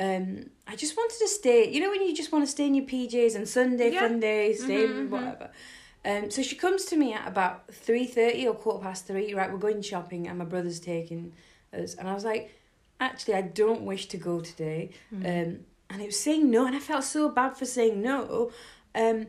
[0.00, 1.70] um, I just wanted to stay.
[1.72, 4.00] You know when you just want to stay in your PJs and Sunday Yeah.
[4.08, 5.10] fun day, stay Mhm, mhm.
[5.10, 5.50] whatever.
[6.04, 9.34] Um, so she comes to me at about three thirty or quarter past three.
[9.34, 11.32] Right, we're going shopping, and my brother's taking
[11.72, 12.50] us, and I was like,
[13.00, 14.90] actually, I don't wish to go today.
[15.10, 15.26] Hmm.
[15.26, 15.58] Um,
[15.90, 18.50] and it was saying no, and I felt so bad for saying no.
[18.94, 19.26] Um,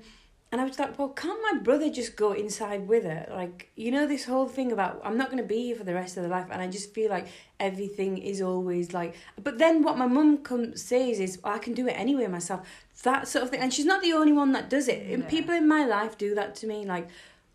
[0.54, 3.26] and I was like, well, can't my brother just go inside with her?
[3.32, 5.96] Like, you know, this whole thing about I'm not going to be here for the
[5.96, 6.46] rest of the life.
[6.52, 7.26] And I just feel like
[7.60, 9.16] everything is always like.
[9.42, 12.68] But then what my mum comes says is, I can do it anyway myself.
[13.02, 13.62] That sort of thing.
[13.62, 15.02] And she's not the only one that does it.
[15.12, 15.30] And Yeah.
[15.30, 16.86] people in my life do that to me.
[16.86, 17.08] Like,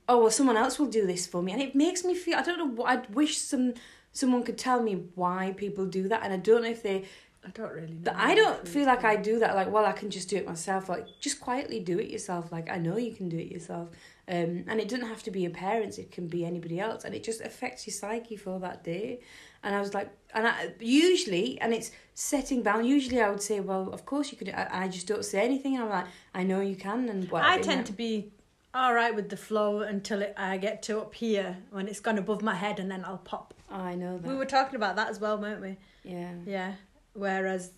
[0.09, 1.53] oh, well, someone else will do this for me.
[1.53, 3.75] And it makes me feel, I don't know what, I wish some
[4.11, 6.25] someone could tell me why people do that.
[6.25, 7.05] And I don't know if they
[7.49, 8.01] I don't really know.
[8.05, 9.55] but I don't feel like I do that.
[9.55, 10.89] Like, well, I can just do it myself.
[10.89, 12.53] Like, just quietly do it yourself.
[12.53, 13.89] Like, I know you can do it yourself.
[14.29, 15.97] Um, and it doesn't have to be your parents.
[15.97, 19.21] It can be anybody else, and it just affects your psyche for that day.
[19.63, 22.87] And I was like, and I usually, and it's setting bound.
[22.87, 24.51] Usually, I would say, well, of course you could.
[24.51, 25.75] I, I just don't say anything.
[25.77, 27.53] And I'm like, I know you can, and whatever.
[27.53, 28.31] I tend to be
[28.75, 32.19] all right with the flow until it, I get to up here when it's gone
[32.19, 33.55] above my head, and then I'll pop.
[33.71, 34.29] I know that.
[34.29, 35.77] We were talking about that as well, weren't we?
[36.05, 36.33] yeah.
[36.47, 36.73] Yeah.
[37.19, 37.73] Whereas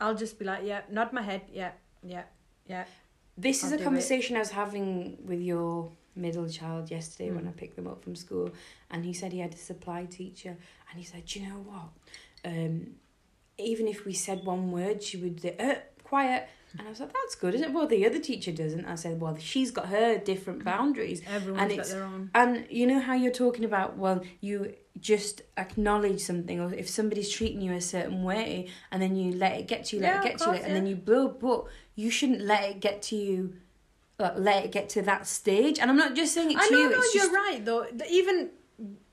[0.00, 1.72] I'll just be like, yeah, nod my head, yeah,
[2.02, 2.24] yeah,
[2.66, 2.84] yeah.
[3.36, 3.84] This is I'll a do it.
[3.84, 7.48] conversation I was having with your middle child yesterday when Mm.
[7.48, 8.50] I picked them up from school,
[8.90, 10.56] and he said he had a supply teacher,
[10.88, 11.88] and he said, "Do you know what?
[12.50, 12.74] Um,
[13.58, 16.48] even if we said one word, she would say, uh, quiet."
[16.78, 18.84] And I was like, "That's good, isn't it?" Well, the other teacher doesn't.
[18.84, 22.30] I said, "Well, she's got her different boundaries." Everyone's And got it's- their own.
[22.34, 27.30] And you know how you're talking about, well, you just acknowledge something, or if somebody's
[27.30, 30.20] treating you a certain way, and then you let it get to you, let Yeah,
[30.20, 31.28] it get to you, course, and then you blow.
[31.28, 33.54] But you shouldn't let it get to you,
[34.18, 35.78] like, let it get to that stage.
[35.78, 36.80] And I'm not just saying it to you.
[36.80, 36.90] I know, you.
[36.90, 37.86] no, it's you're just right though.
[38.10, 38.50] Even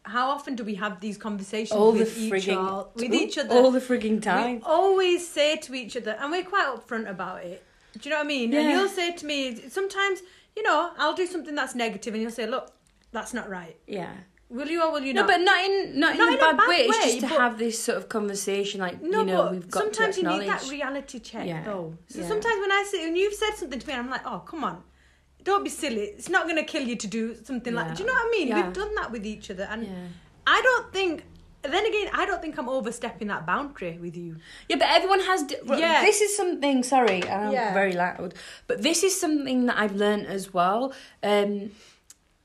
[0.04, 3.38] how often do we have these conversations all the with each frigging all, with each
[3.38, 3.56] other?
[3.56, 4.62] all the frigging time We time.
[4.64, 7.64] always say to each other, and we're quite upfront about it.
[7.94, 8.54] Do you know what I mean?
[8.54, 10.22] And you'll say to me, sometimes,
[10.56, 12.72] you know, I'll do something that's negative, and you'll say, look,
[13.12, 13.78] that's not right.
[13.88, 14.14] Yeah,
[14.50, 15.28] Will you or will you No, not?
[15.32, 16.76] but not in not, Not in, a bad, bad way.
[16.88, 19.84] It's just to have this sort of conversation, like No, you know, but we've got
[19.84, 21.64] sometimes to you need that reality check, Yeah.
[21.64, 21.96] though.
[22.10, 22.28] So Yeah.
[22.28, 24.84] sometimes when I sit and you've said something to me, I'm like, oh, come on,
[25.44, 26.02] don't be silly.
[26.18, 27.82] It's not going to kill you to do something Yeah.
[27.82, 27.96] like.
[27.96, 28.56] Do you know what I mean?
[28.56, 29.88] We've done that with each other, and.
[30.48, 31.24] I don't think.
[31.64, 34.36] Then again, I don't think I'm overstepping that boundary with you.
[34.70, 35.42] Yeah, but everyone has.
[35.42, 36.04] Di- Yeah.
[36.06, 36.84] This is something.
[36.84, 38.36] Sorry, I'm very loud.
[38.68, 40.94] But this is something that I've learned as well.
[41.24, 41.72] Um,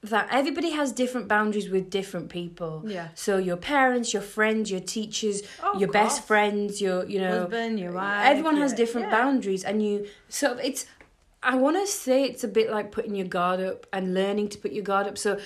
[0.03, 2.83] that everybody has different boundaries with different people.
[2.87, 3.09] Yeah.
[3.15, 7.79] So your parents, your friends, your teachers, Oh, your best friends, your you know, Husband,
[7.79, 8.27] your wife.
[8.27, 9.19] everyone has different yeah.
[9.19, 10.07] boundaries, and you.
[10.29, 10.87] So it's.
[11.43, 14.59] I want to say it's a bit like putting your guard up and learning to
[14.59, 15.17] put your guard up.
[15.17, 15.39] So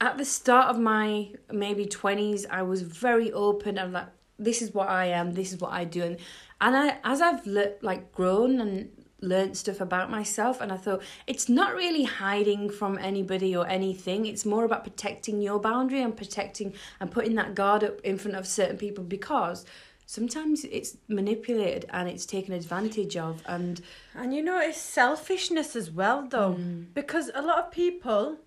[0.00, 4.06] at the start of my maybe 20s i was very open i'm like
[4.38, 6.16] this is what i am this is what i do and
[6.60, 8.88] and i as i've le- like grown and
[9.20, 14.26] learned stuff about myself and i thought it's not really hiding from anybody or anything
[14.26, 18.36] it's more about protecting your boundary and protecting and putting that guard up in front
[18.36, 19.64] of certain people because
[20.06, 23.80] sometimes it's manipulated and it's taken advantage of and
[24.14, 26.94] And you know, it's selfishness as well, though, Mm.
[26.94, 28.38] because a lot of people,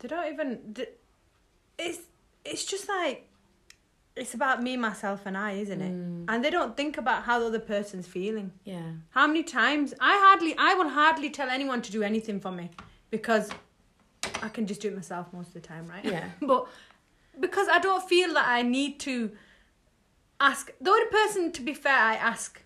[0.00, 0.74] they don't even.
[0.74, 0.88] th-
[1.78, 2.00] It's
[2.44, 3.28] it's just like
[4.20, 5.92] it's about me, myself, and I, isn't it?
[5.92, 6.26] Mm.
[6.28, 8.52] And they don't think about how the other person's feeling.
[8.64, 12.52] yeah How many times I hardly, I will hardly tell anyone to do anything for
[12.52, 12.70] me
[13.10, 13.50] because
[14.42, 16.04] I can just do it myself most of the time, right?
[16.04, 16.28] Yeah.
[16.42, 16.68] but
[17.38, 19.32] because I don't feel that I need to
[20.38, 20.70] ask.
[20.80, 22.62] The other person, to be fair, I ask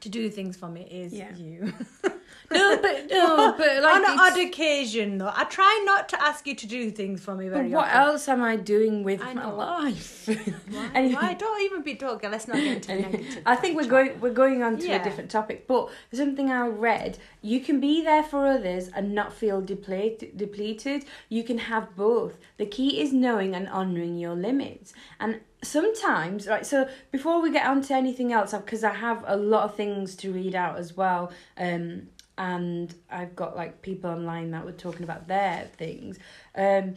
[0.00, 1.34] to do things for me is Yeah.
[1.36, 1.72] you.
[2.50, 6.46] no but no but like on an odd occasion, though, I try not to ask
[6.46, 8.00] you to do things for me But what often.
[8.00, 10.28] else am I doing with I my life?
[10.70, 10.90] Why?
[10.94, 11.14] Anyway.
[11.14, 11.34] Why?
[11.34, 12.22] Don't even be talk.
[12.22, 13.42] Let's not get into negative.
[13.46, 15.00] I think we're going we're going on to Yeah.
[15.00, 15.66] a different topic.
[15.66, 20.36] But something I read, you can be there for others and not feel depleted.
[20.36, 21.04] Depleted.
[21.28, 22.38] You can have both.
[22.56, 24.92] The key is knowing and honoring your limits.
[25.20, 26.64] And sometimes, right.
[26.64, 30.14] So before we get on to anything else, because I have a lot of things
[30.16, 31.32] to read out as well.
[31.56, 36.18] Um, and I've got like people online that were talking about their things.
[36.54, 36.94] Um,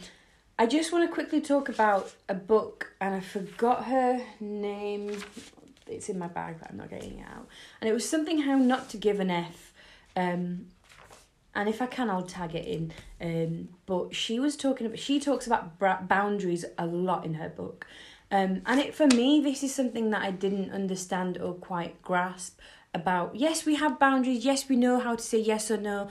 [0.59, 5.17] I just want to quickly talk about a book, and I forgot her name.
[5.87, 7.47] It's in my bag, but I'm not getting it out.
[7.81, 9.73] And it was something how not to give an F.
[10.15, 10.67] Um,
[11.55, 12.93] and if I can, I'll tag it in.
[13.19, 14.99] Um, but she was talking about.
[14.99, 17.87] She talks about boundaries a lot in her book.
[18.31, 22.59] Um, and it for me, this is something that I didn't understand or quite grasp
[22.93, 23.35] about.
[23.35, 24.45] Yes, we have boundaries.
[24.45, 26.07] Yes, we know how to say yes or no.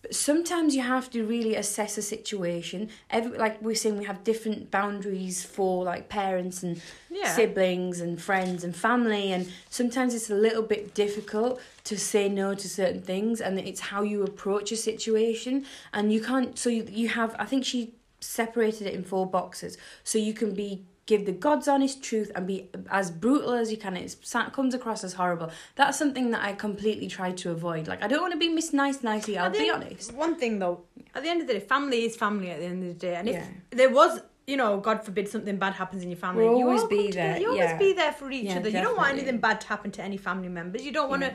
[0.00, 2.88] But sometimes you have to really assess a situation.
[3.10, 7.34] Every like we're saying, we have different boundaries for like parents and Yeah.
[7.34, 12.54] siblings and friends and family, and sometimes it's a little bit difficult to say no
[12.54, 16.56] to certain things, and it's how you approach a situation, and you can't.
[16.58, 17.34] So you, you have.
[17.38, 21.66] I think she separated it in four boxes, so you can be give the God's
[21.66, 23.96] honest truth and be as brutal as you can.
[23.96, 24.14] It
[24.52, 25.50] comes across as horrible.
[25.74, 27.88] That's something that I completely try to avoid.
[27.88, 29.38] Like I don't want to be miss nice nicely.
[29.38, 30.12] I'll be think honest.
[30.12, 30.82] One thing though,
[31.14, 32.50] at the end of the day, family is family.
[32.50, 33.46] At the end of the day, and if Yeah.
[33.70, 36.84] there was, you know, God forbid something bad happens in your family, We'll you always
[36.84, 37.32] be together.
[37.32, 37.78] there, You always yeah.
[37.86, 38.68] be there for each Yeah, other.
[38.68, 40.82] You don't want anything bad to happen to any family members.
[40.84, 41.32] You don't want to,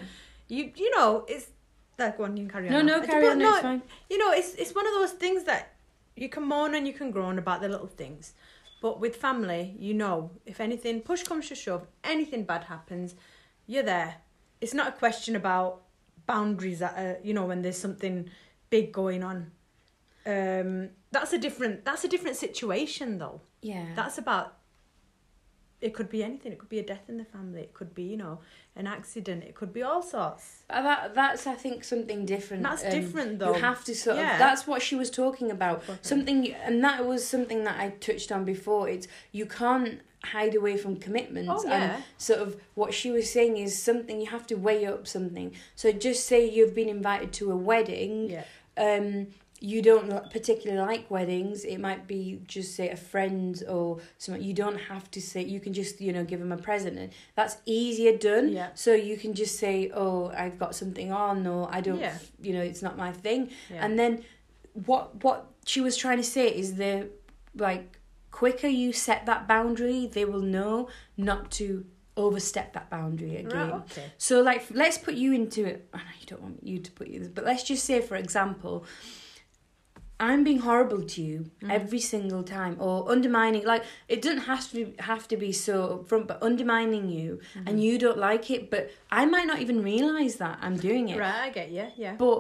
[0.50, 1.48] you you know, it's
[1.98, 2.74] that one you can carry on.
[2.74, 3.40] No, no, carry on.
[3.40, 3.82] No, it's fine.
[4.12, 5.64] You know, it's it's one of those things that
[6.16, 8.34] you can moan and you can groan about the little things.
[8.84, 13.16] But with family, you know, if anything, push comes to shove, anything bad happens,
[13.66, 14.16] you're there.
[14.60, 15.84] It's not a question about
[16.26, 18.30] boundaries that are, you know, when there's something
[18.70, 19.52] big going on.
[20.26, 23.40] Um, that's a different that's a different situation though.
[23.62, 23.86] Yeah.
[23.96, 24.58] That's about
[25.88, 26.52] it could be anything.
[26.54, 27.62] It could be a death in the family.
[27.68, 28.36] It could be, you know,
[28.76, 29.44] an accident.
[29.50, 30.64] It could be all sorts.
[30.70, 32.64] Uh, That that's I think something different.
[32.64, 33.54] That's Um, different though.
[33.56, 34.34] You have to sort Yeah.
[34.34, 34.40] of.
[34.40, 35.78] That's what she was talking about.
[35.90, 35.98] Okay.
[36.02, 38.84] Something, and that was something that I touched on before.
[38.94, 39.08] It's
[39.40, 40.00] you can't
[40.36, 41.52] hide away from commitments.
[41.54, 41.96] Oh, yeah.
[41.96, 45.48] And sort of what she was saying is something you have to weigh up something.
[45.76, 48.30] So just say you've been invited to a wedding.
[48.30, 48.46] yeah.
[48.76, 49.28] Um,
[49.64, 51.64] you don't particularly like weddings.
[51.64, 54.44] It might be just say a friend or something.
[54.44, 55.42] You don't have to say.
[55.42, 57.00] You can just you know give them a present.
[57.00, 58.52] And that's easier done.
[58.52, 58.72] Yeah.
[58.76, 62.18] So you can just say, "Oh, I've got something on," or "I don't," Yeah.
[62.42, 63.52] you know, it's not my thing.
[63.70, 63.86] Yeah.
[63.86, 64.26] And then
[64.74, 67.08] what what she was trying to say is the
[67.56, 68.00] like
[68.32, 71.86] quicker you set that boundary, they will know not to
[72.18, 73.70] overstep that boundary again.
[73.72, 74.12] Right, okay.
[74.18, 75.88] So like let's put you into it.
[75.94, 78.18] I know you don't want you to put you this, but let's just say for
[78.18, 78.84] example,
[80.30, 81.72] I'm being horrible to you Mm.
[81.78, 83.64] every single time, or undermining.
[83.74, 83.84] Like
[84.14, 87.68] it doesn't have to be, have to be so upfront, but undermining you, Mm-hmm.
[87.68, 88.62] and you don't like it.
[88.74, 88.84] But
[89.22, 91.18] I might not even realize that I'm doing it.
[91.20, 91.88] Right, I get you.
[92.06, 92.16] Yeah.
[92.26, 92.38] But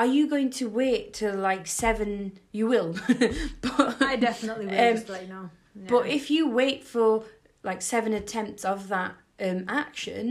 [0.00, 2.12] are you going to wait till like seven?
[2.58, 2.90] You will,
[3.66, 4.80] but I definitely will.
[4.88, 5.46] Um, just let you know.
[5.74, 5.86] Yeah.
[5.94, 7.24] but if you wait for
[7.70, 9.12] like seven attempts of that
[9.46, 10.26] um, action,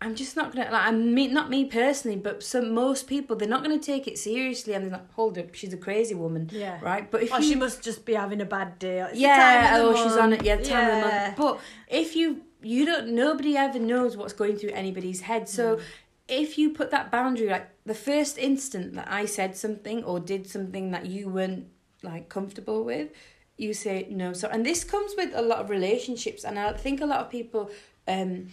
[0.00, 0.86] I'm just not gonna like.
[0.86, 4.74] I mean, not me personally, but some most people they're not gonna take it seriously,
[4.74, 6.78] and they're like, "Hold up, she's a crazy woman." yeah.
[6.80, 9.00] Right, but if you she must just be having a bad day.
[9.00, 10.44] It's the yeah, time of oh, the she's on it.
[10.44, 11.36] Yeah, the time of the month.
[11.36, 15.48] But if you you don't, nobody ever knows what's going through anybody's head.
[15.48, 15.82] So Mm.
[16.28, 20.46] if you put that boundary, like the first instant that I said something or did
[20.46, 21.66] something that you weren't
[22.04, 23.08] like comfortable with,
[23.56, 24.32] you say no.
[24.32, 27.30] So and this comes with a lot of relationships, and I think a lot of
[27.30, 27.70] people
[28.06, 28.48] um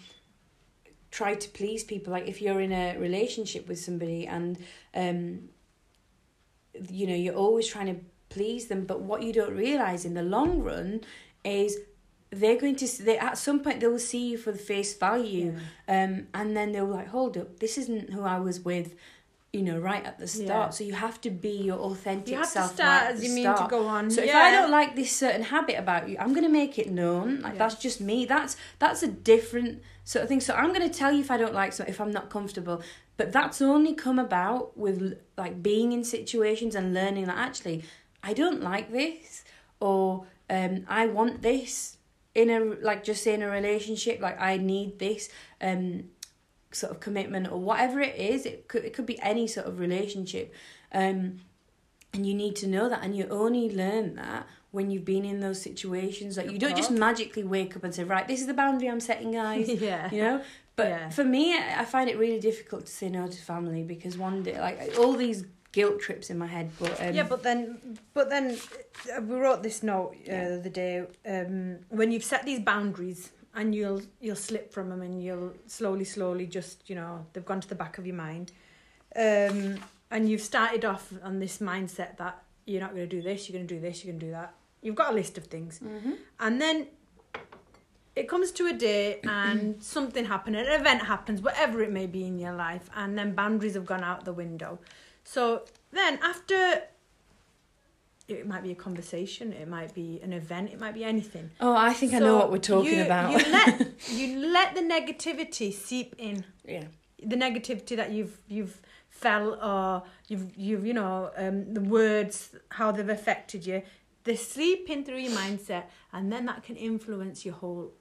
[1.15, 2.11] try to please people.
[2.11, 4.57] Like if you're in a relationship with somebody and
[4.93, 5.49] um
[6.89, 10.23] you know you're always trying to please them but what you don't realize in the
[10.23, 10.99] long run
[11.45, 11.77] is
[12.31, 15.55] they're going to they at some point they'll see you for the face value
[15.87, 18.95] um and then they'll like hold up this isn't who i was with
[19.55, 20.69] you know right at the start Yeah.
[20.77, 23.31] so you have to be your authentic You have to self start right as you
[23.37, 23.61] mean start.
[23.61, 24.03] to go on.
[24.11, 24.29] so yeah.
[24.29, 27.27] if I don't like this certain habit about you, I'm gonna make it known.
[27.45, 27.59] Like Yeah.
[27.61, 28.17] that's just me.
[28.25, 30.41] That's that's a different sort of thing.
[30.47, 32.77] So I'm gonna tell you if I don't like something, if I'm not comfortable.
[33.17, 34.97] But that's only come about with
[35.37, 37.77] like being in situations and learning that actually
[38.29, 39.43] I don't like this
[39.79, 41.97] or um I want this
[42.41, 45.29] in a like just say in a relationship like I need this
[45.61, 46.09] um
[46.75, 49.79] sort of commitment or whatever it is it could it could be any sort of
[49.79, 50.53] relationship
[50.93, 51.39] um
[52.13, 55.39] and you need to know that and you only learn that when you've been in
[55.39, 58.53] those situations like you don't just magically wake up and say right this is the
[58.53, 60.09] boundary i'm setting guys yeah.
[60.11, 60.41] you know
[60.75, 61.09] but Yeah.
[61.09, 64.59] for me i find it really difficult to say no to family because one day
[64.59, 67.59] like all these guilt trips in my head but um, yeah, but then,
[68.13, 68.57] but then,
[69.13, 70.47] uh, we wrote this note uh, Yeah.
[70.49, 71.03] the other day.
[71.27, 76.03] Um, when you've set these boundaries, and you'll you'll slip from them, and you'll slowly,
[76.03, 78.51] slowly, just you know, they've gone to the back of your mind,
[79.15, 79.77] um,
[80.11, 83.57] and you've started off on this mindset that you're not going to do this, you're
[83.57, 84.53] going to do this, you're going to do that.
[84.81, 86.17] You've got a list of things, mhm.
[86.39, 86.87] and then
[88.15, 92.25] it comes to a day and something happened, an event happens, whatever it may be
[92.25, 94.79] in your life, and then boundaries have gone out the window.
[95.23, 96.83] So then after
[98.27, 101.51] it might be a conversation, it might be an event, it might be anything.
[101.59, 103.69] oh i think i know what we're talking you, about You let
[104.19, 106.43] you let the negativity seep in.
[106.75, 106.85] yeah
[107.33, 108.77] The negativity that you've you've
[109.09, 112.35] felt or you've you've you know um, the words
[112.77, 113.81] how they've affected you.
[114.25, 117.91] They sleep in through your mindset, and then that can influence your whole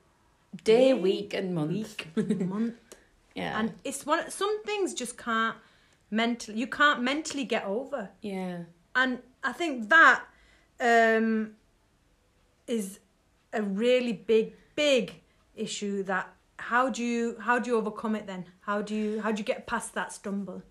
[0.64, 1.98] day Day, week and month week,
[2.54, 2.74] month.
[3.34, 4.30] yeah And it's one.
[4.30, 5.56] Some things just can't
[6.10, 6.58] mentally.
[6.58, 8.08] You can't mentally get over.
[8.22, 8.56] yeah
[8.94, 10.22] And I think that
[10.80, 11.52] um,
[12.66, 12.98] is
[13.52, 15.20] a really big, big
[15.54, 16.02] issue.
[16.04, 18.46] That how do you how do you overcome it then?
[18.60, 20.62] How do you how do you get past that stumble?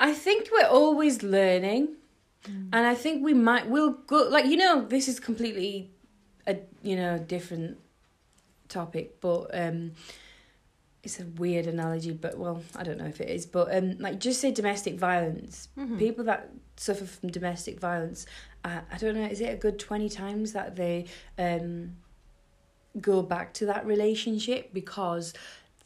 [0.00, 1.96] I think we're always learning,
[2.44, 2.68] Mm.
[2.72, 5.90] and I think we might we'll go like you know this is completely
[6.46, 7.78] a you know different
[8.68, 9.92] topic, but um,
[11.02, 12.12] it's a weird analogy.
[12.12, 15.68] But well, I don't know if it is, but um, like just say domestic violence.
[15.78, 15.98] Mhm.
[15.98, 18.26] People that suffer from domestic violence,
[18.64, 21.06] uh, I don't know, is it a good twenty times that they
[21.38, 21.96] um
[23.00, 25.32] go back to that relationship because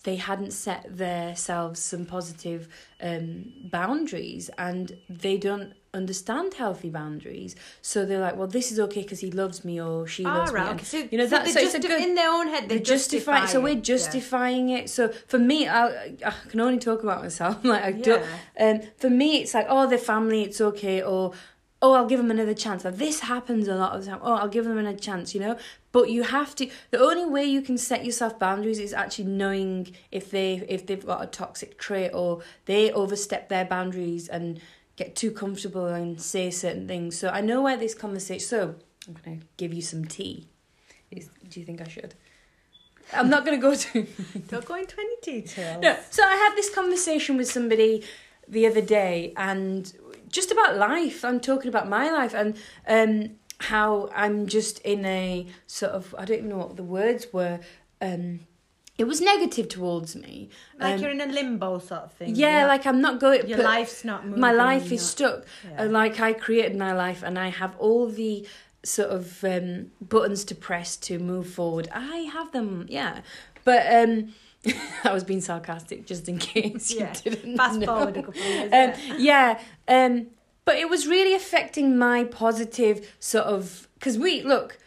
[0.05, 2.69] they hadn't set themselves some positive
[3.01, 7.55] um, boundaries and they don't understand healthy boundaries.
[7.83, 10.53] So they're like, well, this is okay because he loves me or she Ah, loves
[10.53, 10.61] me.
[10.61, 12.69] And So, you know, so that- so it's a justi- good- in their own head.
[12.69, 13.47] They justify, justify.
[13.53, 13.77] so we're it.
[13.77, 13.83] Yeah.
[13.95, 14.89] justifying it.
[14.91, 17.63] So for me, I I can only talk about myself.
[17.73, 18.25] Like I don't.
[18.59, 21.33] Um, for me, it's like, oh, they're family, it's okay, or
[21.83, 22.85] oh, I'll give them another chance.
[22.85, 24.21] Like, this happens a lot of the time.
[24.23, 25.59] Oh, I'll give them another chance, you know.
[25.91, 26.71] But you have to.
[26.91, 31.05] The only way you can set yourself boundaries is actually knowing if they if they've
[31.05, 34.61] got a toxic trait or they overstep their boundaries and
[34.97, 37.19] get too comfortable and say certain things.
[37.19, 38.47] So I know where this conversation.
[38.47, 38.75] So
[39.09, 40.49] I'm gonna give you some tea.
[41.11, 42.15] Is, do you think I should?
[43.13, 44.07] I'm not gonna go to.
[44.49, 45.83] Don't go into any details.
[45.83, 45.99] No.
[46.11, 48.05] So I had this conversation with somebody
[48.49, 49.93] the other day and
[50.33, 51.25] just about life.
[51.25, 52.57] I'm talking about my life and
[52.89, 53.31] um
[53.61, 57.61] how I'm just in a sort of I don't even know what the words were.
[58.01, 58.41] Um
[58.99, 60.51] it was negative towards me.
[60.79, 62.35] Like Um, you're in a limbo sort of thing.
[62.37, 64.41] yeah, like I'm not going your life's not moving.
[64.41, 65.45] my life is not- stuck.
[65.71, 65.85] yeah.
[65.85, 68.47] Like I created my life and I have all the
[68.85, 71.89] sort of um, buttons to press to move forward.
[71.93, 73.21] I have them, yeah.
[73.65, 74.35] But um,
[75.05, 77.13] I was being sarcastic just in case you Yeah.
[77.15, 77.87] didn't Fast know.
[77.87, 78.73] forward a couple of years.
[79.11, 79.61] Um, yeah.
[79.89, 80.27] um,
[80.65, 84.79] but it was really affecting my positive sort of because we look.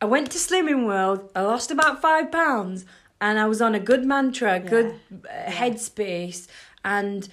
[0.00, 1.28] I went to Slimming World.
[1.34, 2.84] I lost about five pounds,
[3.20, 6.46] and I was on a good mantra, good uh, headspace,
[6.84, 7.28] and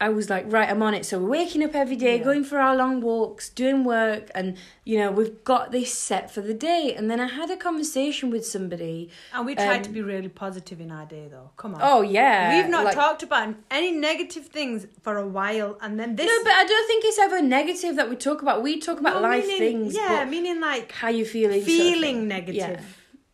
[0.00, 1.04] I was like, right, I'm on it.
[1.04, 2.22] So we're waking up every day, Yeah.
[2.24, 6.40] going for our long walks, doing work, and you know, we've got this set for
[6.40, 6.94] the day.
[6.96, 9.10] And then I had a conversation with somebody.
[9.34, 11.50] And we tried Um, to be really positive in our day, though.
[11.56, 11.80] Come on.
[11.82, 16.14] Oh yeah, We've not like- talked about any negative things for a while, and then
[16.14, 16.26] this.
[16.26, 18.62] No, but I don't think it's ever negative that we talk about.
[18.62, 19.96] We talk about life meaning- things.
[19.96, 21.60] Yeah, meaning like how you feeling?
[21.60, 22.54] sort of feeling negative.
[22.54, 22.80] Yeah.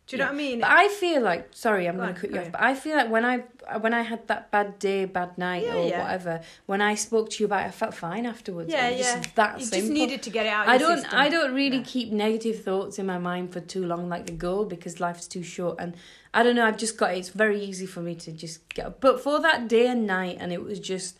[0.07, 0.59] Do you know what I mean?
[0.59, 2.51] But I feel like sorry, I'm Go going on, to cut you off.
[2.51, 5.63] But I feel like when I Uh, when I had that bad day, bad night,
[5.65, 6.01] Yeah, or yeah.
[6.03, 8.71] whatever, when I spoke to you about it, I felt fine afterwards.
[8.71, 9.15] yeah, It yeah.
[9.21, 9.79] Just that you simple.
[9.81, 10.67] just needed to get it out.
[10.67, 11.01] I your don't.
[11.01, 11.19] system.
[11.19, 11.83] I don't really Yeah.
[11.95, 15.43] keep negative thoughts in my mind for too long, like the goal, because life's too
[15.43, 15.77] short.
[15.79, 15.95] And
[16.33, 16.65] I don't know.
[16.65, 17.15] I've just got.
[17.15, 18.99] It's very easy for me to just get.
[19.01, 21.17] But for that day and night, and it was just.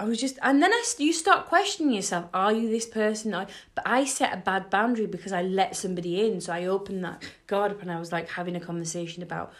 [0.00, 2.24] I was just, and then I, you start questioning yourself.
[2.34, 3.32] Are you this person?
[3.32, 3.46] I,
[3.76, 6.40] but I set a bad boundary because I let somebody in.
[6.40, 9.52] So I opened that guard up, and I was like having a conversation about,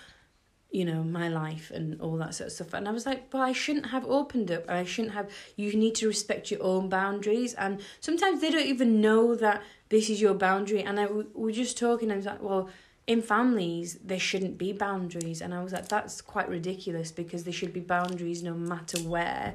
[0.74, 2.74] you know, my life and all that sort of stuff.
[2.74, 4.68] And I was like, well, I shouldn't have opened up.
[4.68, 5.30] I shouldn't have.
[5.54, 7.54] You need to respect your own boundaries.
[7.54, 10.82] And sometimes they don't even know that this is your boundary.
[10.82, 12.10] And I we were just talking.
[12.10, 12.68] I was like, well,
[13.06, 15.40] in families there shouldn't be boundaries.
[15.42, 19.54] And I was like, that's quite ridiculous because there should be boundaries no matter where.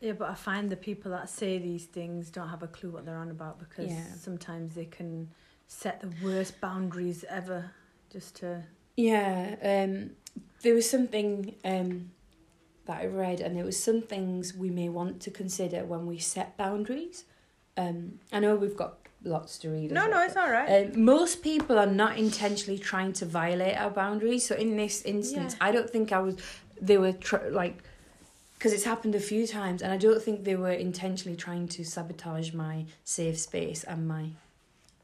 [0.00, 3.04] Yeah, but I find the people that say these things don't have a clue what
[3.06, 4.04] they're on about because Yeah.
[4.20, 5.30] sometimes they can
[5.66, 7.72] set the worst boundaries ever
[8.12, 8.62] just to.
[8.96, 10.10] Yeah, um,
[10.64, 12.10] there was something um,
[12.86, 16.18] that I read, and there was some things we may want to consider when we
[16.18, 17.24] set boundaries.
[17.76, 19.90] Um, I know we've got lots to read.
[19.92, 20.86] No, no, it's all right.
[20.92, 24.46] Um, most people are not intentionally trying to violate our boundaries.
[24.46, 25.66] So in this instance, Yeah.
[25.68, 26.36] I don't think I was.
[26.80, 27.82] They were tr- like,
[28.58, 31.84] because it's happened a few times, and I don't think they were intentionally trying to
[31.84, 34.30] sabotage my safe space and my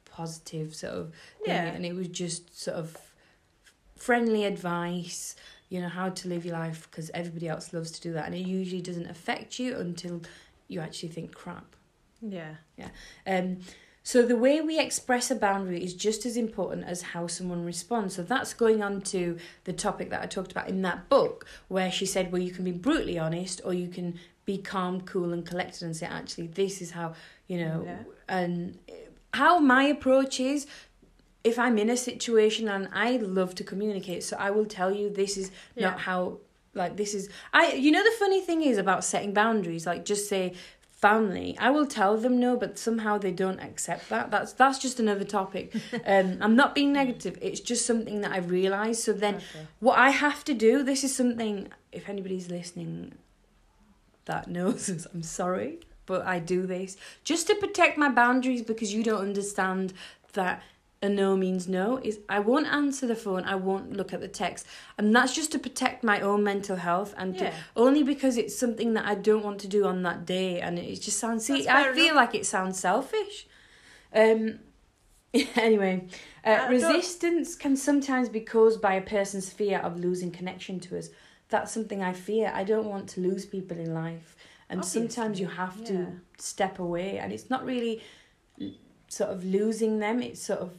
[0.06, 1.06] positive sort of.
[1.44, 1.54] thing.
[1.54, 1.64] Yeah.
[1.66, 2.96] And it was just sort of
[4.00, 5.36] friendly advice.
[5.68, 8.34] You know how to live your life because everybody else loves to do that, and
[8.34, 10.22] it usually doesn't affect you until
[10.66, 11.76] you actually think crap.
[12.20, 12.56] yeah.
[12.76, 12.88] Yeah.
[13.26, 13.58] Um,
[14.02, 18.16] so the way we express a boundary is just as important as how someone responds.
[18.16, 21.92] So that's going on to the topic that I talked about in that book, where
[21.92, 25.44] she said, "Well, you can be brutally honest, or you can be calm, cool, and
[25.46, 27.14] collected, and say, actually, this is how
[27.46, 28.02] you know." Yeah.
[28.28, 28.78] And
[29.34, 30.66] how my approach is,
[31.44, 35.08] if I'm in a situation and I love to communicate, so I will tell you
[35.10, 35.90] this is Yeah.
[35.90, 36.38] not how
[36.74, 40.28] like this is I you know the funny thing is about setting boundaries like just
[40.28, 40.52] say
[40.92, 45.00] family I will tell them no but somehow they don't accept that that's that's just
[45.00, 45.74] another topic
[46.06, 49.66] um I'm not being negative it's just something that I've realized so then Okay.
[49.80, 53.14] what I have to do this is something if anybody's listening
[54.26, 59.02] that knows I'm sorry but I do this just to protect my boundaries because you
[59.02, 59.92] don't understand
[60.34, 60.62] that
[61.02, 64.28] a no means no is I won't answer the phone I won't look at the
[64.28, 64.66] text.
[64.98, 68.92] And that's just to protect my own mental health and to, only because it's something
[68.94, 71.92] that I don't want to do on that day and it just sounds see I
[71.94, 72.16] feel enough.
[72.16, 73.46] like it sounds selfish.
[74.14, 74.58] Um
[75.54, 76.06] anyway
[76.44, 81.08] uh, resistance can sometimes be caused by a person's fear of losing connection to us.
[81.48, 82.52] That's something I fear.
[82.54, 84.36] I don't want to lose people in life.
[84.68, 85.86] And sometimes you have yeah.
[85.86, 86.06] to
[86.38, 88.02] step away and it's not really
[89.08, 90.70] sort of losing them it's sort of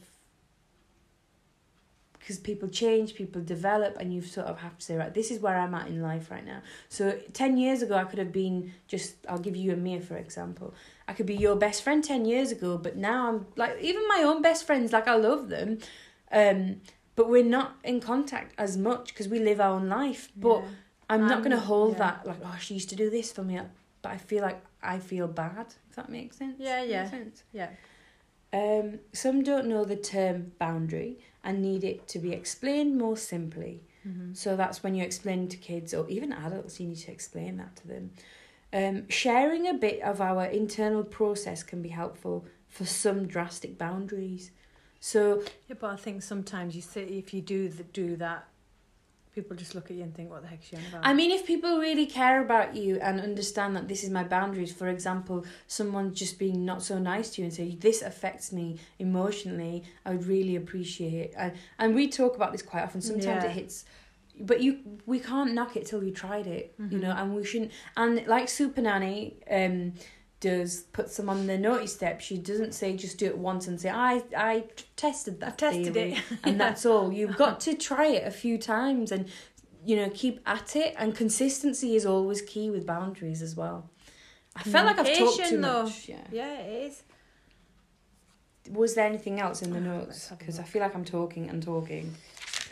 [2.22, 5.40] because people change people develop and you sort of have to say right this is
[5.40, 8.72] where i'm at in life right now so 10 years ago i could have been
[8.86, 10.72] just i'll give you a me for example
[11.08, 14.22] i could be your best friend 10 years ago but now i'm like even my
[14.22, 15.78] own best friends like i love them
[16.30, 16.80] um
[17.16, 20.68] but we're not in contact as much because we live our own life but Yeah.
[21.10, 21.98] i'm not Um, going to hold yeah.
[21.98, 23.58] that like oh she used to do this for me
[24.02, 27.10] but i feel like i feel bad if that makes sense Yeah, yeah.
[27.10, 27.42] sense?
[27.52, 27.70] Yeah.
[28.54, 33.82] Um, some don't know the term boundary and need it to be explained more simply.
[34.06, 34.34] Mm-hmm.
[34.34, 37.76] So that's when you explain to kids or even adults, you need to explain that
[37.76, 38.10] to them.
[38.72, 44.50] Um, sharing a bit of our internal process can be helpful for some drastic boundaries.
[44.98, 48.46] So Yeah, but I think sometimes you say if you do the, do that,
[49.34, 51.30] people just look at you and think, "What the heck's she on about?" I mean,
[51.30, 55.44] if people really care about you and understand that this is my boundaries, for example,
[55.66, 60.10] someone just being not so nice to you and say this affects me emotionally, I
[60.12, 61.34] would really appreciate it.
[61.36, 63.00] And and we talk about this quite often.
[63.00, 63.50] Sometimes Yeah.
[63.50, 63.84] it hits,
[64.40, 67.12] but you we can't knock it till you tried it, you know.
[67.12, 67.72] And we shouldn't.
[67.96, 69.94] And like Super Nanny, um,
[70.42, 72.20] does puts them on the naughty step.
[72.20, 74.64] She doesn't say just do it once and say I I
[74.96, 75.46] tested that.
[75.48, 76.22] I've tested theory," it.
[76.44, 77.10] and that's all.
[77.10, 79.26] You've got to try it a few times and
[79.86, 80.94] you know keep at it.
[80.98, 83.88] And consistency is always key with boundaries as well.
[84.54, 85.84] I felt like I've talked too though.
[85.84, 86.08] much.
[86.10, 86.26] Yeah.
[86.30, 87.02] yeah, it is.
[88.70, 90.06] Was there anything else in the Oh, notes?
[90.08, 92.14] let's have a Because I feel like I'm talking and talking.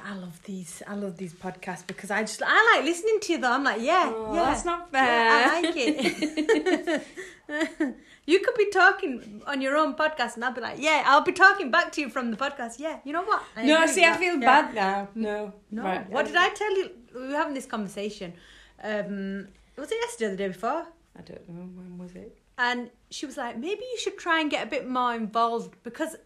[0.04, 0.82] I love these.
[0.86, 3.52] I love these podcasts because I just I like listening to them.
[3.52, 5.02] I'm like, yeah, Oh, yeah, that's not fair.
[5.24, 7.06] yeah, I like it.
[8.26, 11.32] you could be talking on your own podcast, and I'll be like, yeah, I'll be
[11.32, 12.78] talking back to you from the podcast.
[12.78, 13.42] Yeah, you know what?
[13.56, 14.62] I no, see, I feel Yeah.
[14.62, 15.08] bad now.
[15.14, 16.08] No, No, Right.
[16.10, 16.90] what did I tell you?
[17.14, 18.34] We were having this conversation.
[18.82, 20.86] Um, was it yesterday or the day before?
[21.18, 22.36] I don't know when was it.
[22.56, 26.16] And she was like, maybe you should try and get a bit more involved because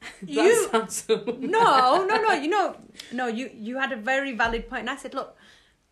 [0.00, 1.24] That you sounds so.
[1.40, 2.32] no, no, no.
[2.32, 2.76] You know,
[3.12, 3.26] no.
[3.26, 5.36] You you had a very valid point, and I said, look,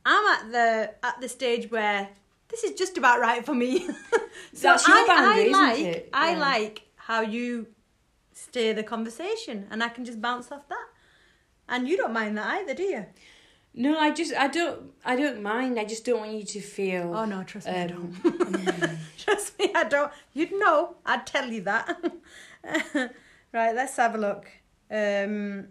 [0.04, 2.08] I'm at the at the stage where
[2.48, 3.86] this is just about right for me.
[4.52, 6.10] so That's your I, I isn't like it?
[6.12, 7.66] I like how you
[8.32, 10.86] steer the conversation, and I can just bounce off that.
[11.68, 13.06] And you don't mind that either, do you?
[13.74, 15.78] No, I just I don't I don't mind.
[15.78, 17.12] I just don't want you to feel.
[17.14, 18.98] Oh no, trust me, I um, don't.
[19.18, 20.10] trust me, I don't.
[20.32, 20.96] You'd know.
[21.04, 22.12] I'd tell you that.
[23.56, 24.46] right, let's have a look.
[24.90, 25.68] Um,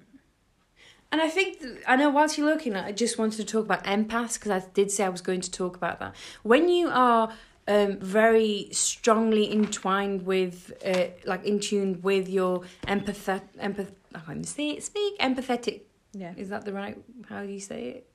[1.12, 3.84] And I think th- I know whilst you're looking, I just wanted to talk about
[3.86, 6.14] empaths because I did say I was going to talk about that.
[6.44, 7.32] When you are
[7.68, 13.92] um, very strongly entwined with, uh, like in tune with your empath, empath.
[14.14, 14.84] I can't say it.
[14.84, 15.82] Speak empathetic.
[16.14, 16.34] yeah.
[16.38, 16.98] Is that the right?
[17.30, 18.10] How do you say it?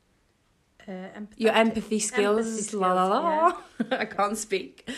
[0.89, 2.47] Uh, Your empathy skills.
[2.47, 3.57] Empathy la la la.
[4.03, 4.89] I can't speak.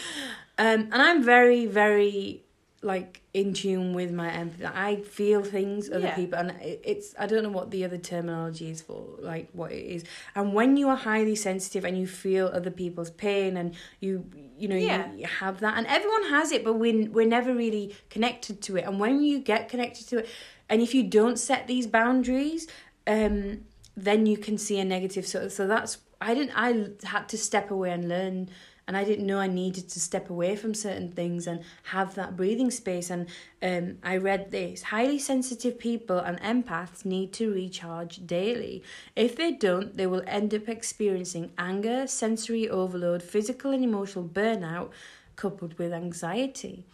[0.59, 2.43] Um, and I'm very very
[2.85, 4.67] like in tune with my empathy.
[4.67, 6.17] I feel things other Yeah.
[6.17, 9.85] people, and it's I don't know what the other terminology is for, like what it
[9.97, 10.05] is.
[10.35, 14.25] And when you are highly sensitive and you feel other people's pain, and you
[14.59, 15.13] you know Yeah.
[15.13, 18.77] you, you have that, and everyone has it, but we we're never really connected to
[18.77, 18.85] it.
[18.85, 20.29] And when you get connected to it,
[20.69, 22.67] and if you don't set these boundaries,
[23.07, 23.65] um,
[23.97, 25.27] then you can see a negative.
[25.27, 28.49] So so that's I didn't I had to step away and learn
[28.89, 32.37] and I didn't know I needed to step away from certain things and have that
[32.37, 33.11] breathing space.
[33.11, 33.29] And
[33.63, 38.83] um, I read this highly sensitive people and empaths need to recharge daily.
[39.15, 44.91] If they don't, they will end up experiencing anger, sensory overload, physical and emotional burnout,
[45.37, 46.85] coupled with anxiety.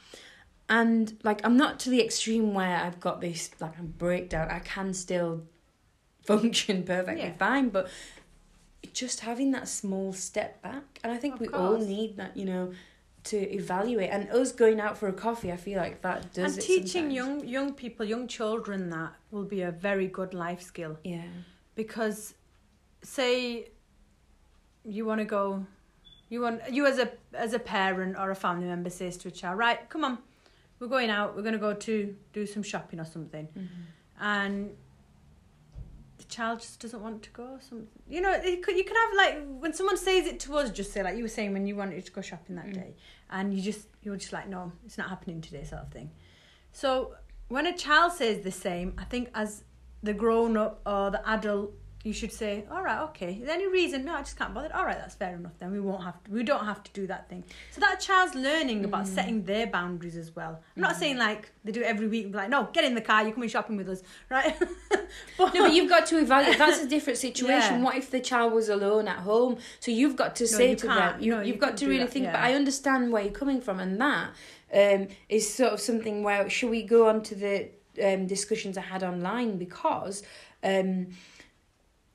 [0.69, 4.49] And like, I'm not to the extreme where I've got this like a breakdown.
[4.51, 5.45] I can still
[6.25, 7.33] function perfectly Yeah.
[7.39, 7.89] fine, but
[8.93, 12.45] just having that small step back and i think Of we all need that you
[12.45, 12.73] know
[13.25, 14.11] to evaluate.
[14.11, 17.15] And us going out for a coffee i feel like that does and teaching sometimes.
[17.15, 20.99] young young people, young children that will be a very good life skill.
[21.05, 21.23] Yeah.
[21.75, 22.35] Because,
[23.03, 23.69] say,
[24.85, 25.65] you want to go,
[26.29, 29.31] you want you as a as a parent or a family member says to a
[29.31, 30.19] child, right, come on,
[30.79, 34.25] we're going out, we're going to go to do some shopping or something, mm-hmm.
[34.25, 34.77] and the
[36.29, 37.59] child just doesn't want to go.
[37.61, 40.71] Some, you know, it could, you can have like when someone says it to us,
[40.71, 42.75] just say like you were saying when you wanted to go shopping that Mm.
[42.75, 42.95] day,
[43.31, 46.11] and you just you're just like, no, it's not happening today, sort of thing.
[46.73, 47.15] So
[47.49, 49.65] when a child says the same, I think as
[50.03, 51.73] the grown up or the adult,
[52.05, 53.33] you should say, all right, okay.
[53.35, 54.05] Is there any reason?
[54.05, 54.71] No, I just can't bother.
[54.75, 55.53] All right, that's fair enough.
[55.59, 56.31] Then we won't have to.
[56.31, 57.43] We don't have to do that thing.
[57.73, 59.15] So that child's learning about Mm.
[59.15, 60.61] setting their boundaries as well.
[60.77, 62.33] I'm not saying like they do it every week.
[62.35, 63.25] Like, no, get in the car.
[63.25, 64.57] You're coming shopping with us, right?
[65.39, 67.83] but, no but you've got to evaluate that's a different situation Yeah.
[67.83, 70.87] what if the child was alone at home so you've got to say you to
[70.87, 73.61] them you, No, you've got to really that, think but i understand where you're coming
[73.61, 74.31] from and that
[74.73, 77.69] um, is sort of something where should we go on to the
[78.05, 80.23] um, discussions i had online because
[80.63, 81.09] um,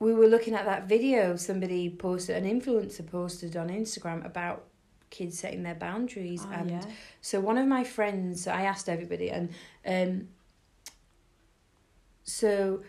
[0.03, 4.57] we were looking at that video somebody posted an influencer posted on instagram about
[5.09, 6.83] kids setting their boundaries Oh, and yeah.
[7.21, 9.49] so one of my friends i asked everybody and
[9.93, 10.27] um,
[12.23, 12.81] so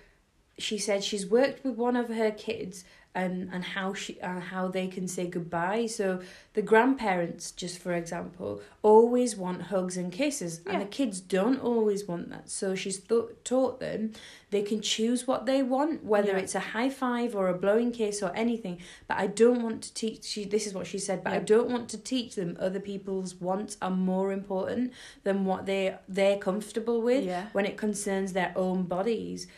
[0.59, 2.85] she said she's worked with one of her kids
[3.15, 5.87] and and how she uh, how they can say goodbye.
[5.87, 6.21] So
[6.55, 12.07] the grandparents just for example always want hugs and kisses and the kids don't always
[12.07, 12.51] want that.
[12.51, 14.13] So she's th- taught them
[14.51, 16.39] they can choose what they want whether Yeah.
[16.39, 19.93] it's a high five or a blowing kiss or anything but i don't want to
[19.95, 22.79] teach she this is what she said but i don't want to teach them other
[22.79, 24.93] people's wants are more important
[25.25, 27.47] than what they they're comfortable with Yeah.
[27.53, 29.49] when it concerns their own bodies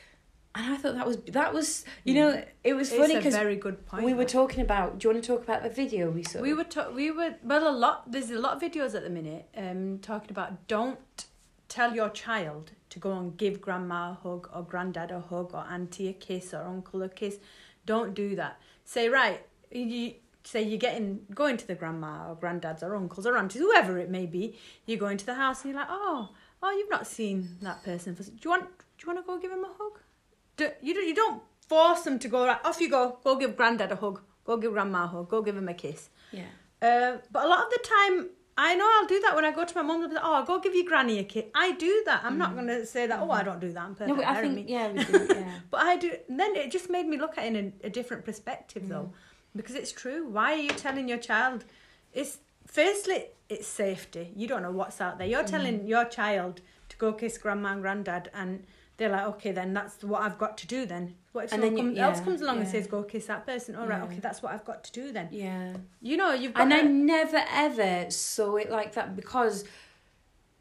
[0.56, 2.20] and i thought that was that was you Yeah.
[2.24, 4.04] know it was It's funny because very good point.
[4.04, 6.54] we were talking about do you want to talk about the video we saw We
[6.54, 8.10] were ta- we were well a lot.
[8.12, 10.98] There's a lot of videos at the minute um talking about don't
[11.68, 15.64] tell your child to go and give grandma a hug or granddad a hug or
[15.76, 17.38] auntie a kiss or uncle a kiss.
[17.92, 18.54] Don't do that.
[18.84, 19.40] Say right.
[19.72, 23.98] You say you're getting going to the grandma or granddads or uncles or aunties whoever
[23.98, 24.44] it may be.
[24.86, 26.30] You're going to the house and you're like oh
[26.62, 28.22] oh you've not seen that person for.
[28.22, 28.64] Do you want
[28.96, 29.98] do you want to go give him a hug?
[30.56, 33.56] Do, you don't you don't force them to go right off you go go give
[33.56, 36.44] granddad a hug go give grandma a hug go give him a kiss yeah
[36.82, 38.28] uh, but a lot of the time,
[38.58, 40.60] I know I'll do that when I go to my be like, oh, I'll go
[40.60, 41.44] give your granny a kiss.
[41.54, 42.22] I do that.
[42.24, 43.80] I'm not going to say that, oh, I don't do that.
[43.80, 44.10] I'm perfect.
[44.10, 44.16] Mm.
[44.16, 44.64] No, but I think me.
[44.68, 45.26] yeah, we do.
[45.28, 45.58] Yeah.
[45.70, 46.12] But I do.
[46.28, 49.12] Then it just made me look at it in a, a different perspective, though,
[49.54, 50.28] because it's true.
[50.28, 51.64] Why are you telling your child?
[52.12, 54.32] It's firstly, it's safety.
[54.34, 55.26] You don't know what's out there.
[55.26, 58.64] You're telling your child to go kiss grandma and granddad, and
[58.98, 60.86] they're like, okay, then that's what I've got to do.
[60.86, 63.02] Then what if And someone then you- come, yeah, else comes along and says, go
[63.02, 63.76] kiss that person?
[63.76, 64.04] All right, Yeah.
[64.04, 65.28] okay, that's what I've got to do then.
[65.30, 65.74] yeah.
[66.00, 66.62] You know, you've got.
[66.62, 69.64] And I never ever saw it like that because,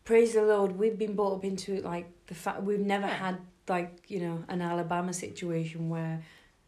[0.04, 3.14] praise the Lord, we've been brought up into like the fact we've never Yeah.
[3.16, 6.22] had like you know an Alabama situation where,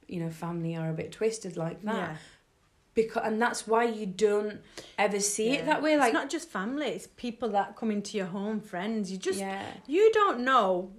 [0.08, 1.96] you know, family are a bit twisted like that.
[2.12, 2.18] yeah.
[2.96, 4.60] Because and that's why you don't
[4.98, 5.56] ever see Yeah.
[5.60, 5.98] it that way.
[5.98, 9.12] Like it's not just family; it's people that come into your home, friends.
[9.12, 10.94] You just yeah, you don't know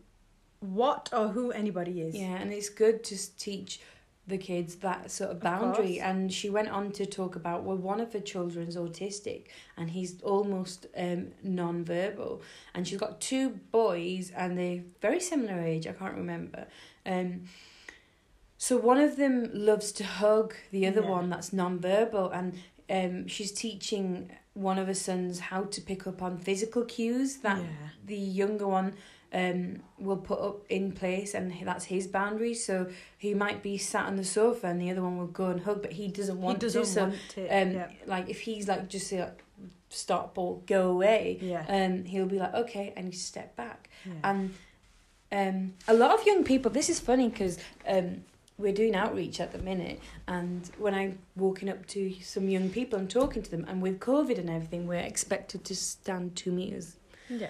[0.60, 2.14] what or who anybody is.
[2.14, 3.80] yeah, and it's good to teach
[4.26, 5.94] the kids that sort of boundary.
[5.94, 6.00] course.
[6.02, 9.46] and she went on to talk about well, one of her children's autistic,
[9.76, 12.42] and he's almost um non-verbal,
[12.74, 15.86] and she's got two boys, and they're very similar age.
[15.86, 16.66] I can't remember.
[17.06, 17.44] Um,
[18.58, 21.10] so one of them loves to hug the other Yeah.
[21.10, 22.58] one that's non-verbal, and
[22.90, 27.58] um, she's teaching one of her sons how to pick up on physical cues that
[27.62, 27.88] yeah.
[28.04, 28.94] the younger one
[29.32, 32.86] um will put up in place and that's his boundary so
[33.18, 35.82] he might be sat on the sofa and the other one will go and hug
[35.82, 37.48] but he doesn't want he doesn't to so want it.
[37.50, 37.88] um yeah.
[38.06, 39.42] like if he's like just say like
[39.90, 41.64] stop or go away Yeah.
[41.68, 44.12] um he'll be like okay and you step back yeah.
[44.24, 44.54] and
[45.30, 48.22] um a lot of young people this is funny because um
[48.56, 52.98] we're doing outreach at the minute and when i'm walking up to some young people
[52.98, 56.96] and talking to them and with covid and everything we're expected to stand two meters
[57.28, 57.48] yeah.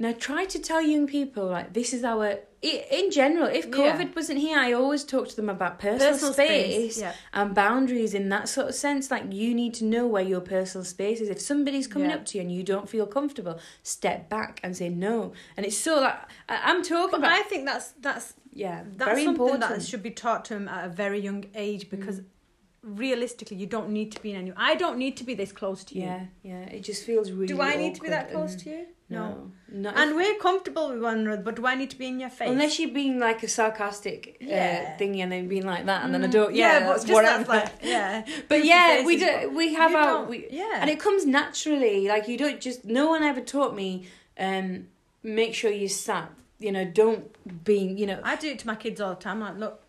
[0.00, 3.46] Now try to tell young people like this is our in general.
[3.46, 3.72] If Yeah.
[3.96, 7.12] COVID wasn't here, I always talk to them about personal, space, Yeah.
[7.32, 9.10] and boundaries in that sort of sense.
[9.12, 11.28] Like you need to know where your personal space is.
[11.28, 12.16] If somebody's coming Yeah.
[12.16, 15.32] up to you and you don't feel comfortable, step back and say no.
[15.56, 16.16] And it's so like
[16.48, 19.60] I'm talking But about I think that's that's yeah, that's very something important.
[19.70, 22.98] that should be taught to them at a very young age because Mm.
[23.06, 24.52] realistically, you don't need to be in any.
[24.56, 26.02] I don't need to be this close to you.
[26.02, 26.62] yeah, yeah.
[26.76, 27.46] It just feels really.
[27.54, 28.86] Do I need to be that close to you?
[29.10, 29.88] No, no.
[29.90, 32.28] And if- we're comfortable with one another, but do I need to be in your
[32.28, 32.50] face?
[32.50, 34.94] Unless you're being like a sarcastic Yeah.
[34.94, 36.32] uh, thingy and then being like that, and then I Mm.
[36.32, 36.54] don't.
[36.54, 37.44] Yeah, but that's just whatever.
[37.48, 38.24] like, yeah.
[38.48, 39.50] but yeah, we do.
[39.56, 40.24] We have our.
[40.24, 40.78] We, yeah.
[40.80, 42.06] and it comes naturally.
[42.06, 42.84] Like you don't just.
[42.84, 44.06] No one ever taught me.
[44.38, 44.88] Um,
[45.22, 46.30] make sure you sat.
[46.58, 47.24] You know, don't
[47.64, 47.78] be.
[47.78, 48.20] You know.
[48.22, 49.40] I do it to my kids all the time.
[49.40, 49.80] Like, look,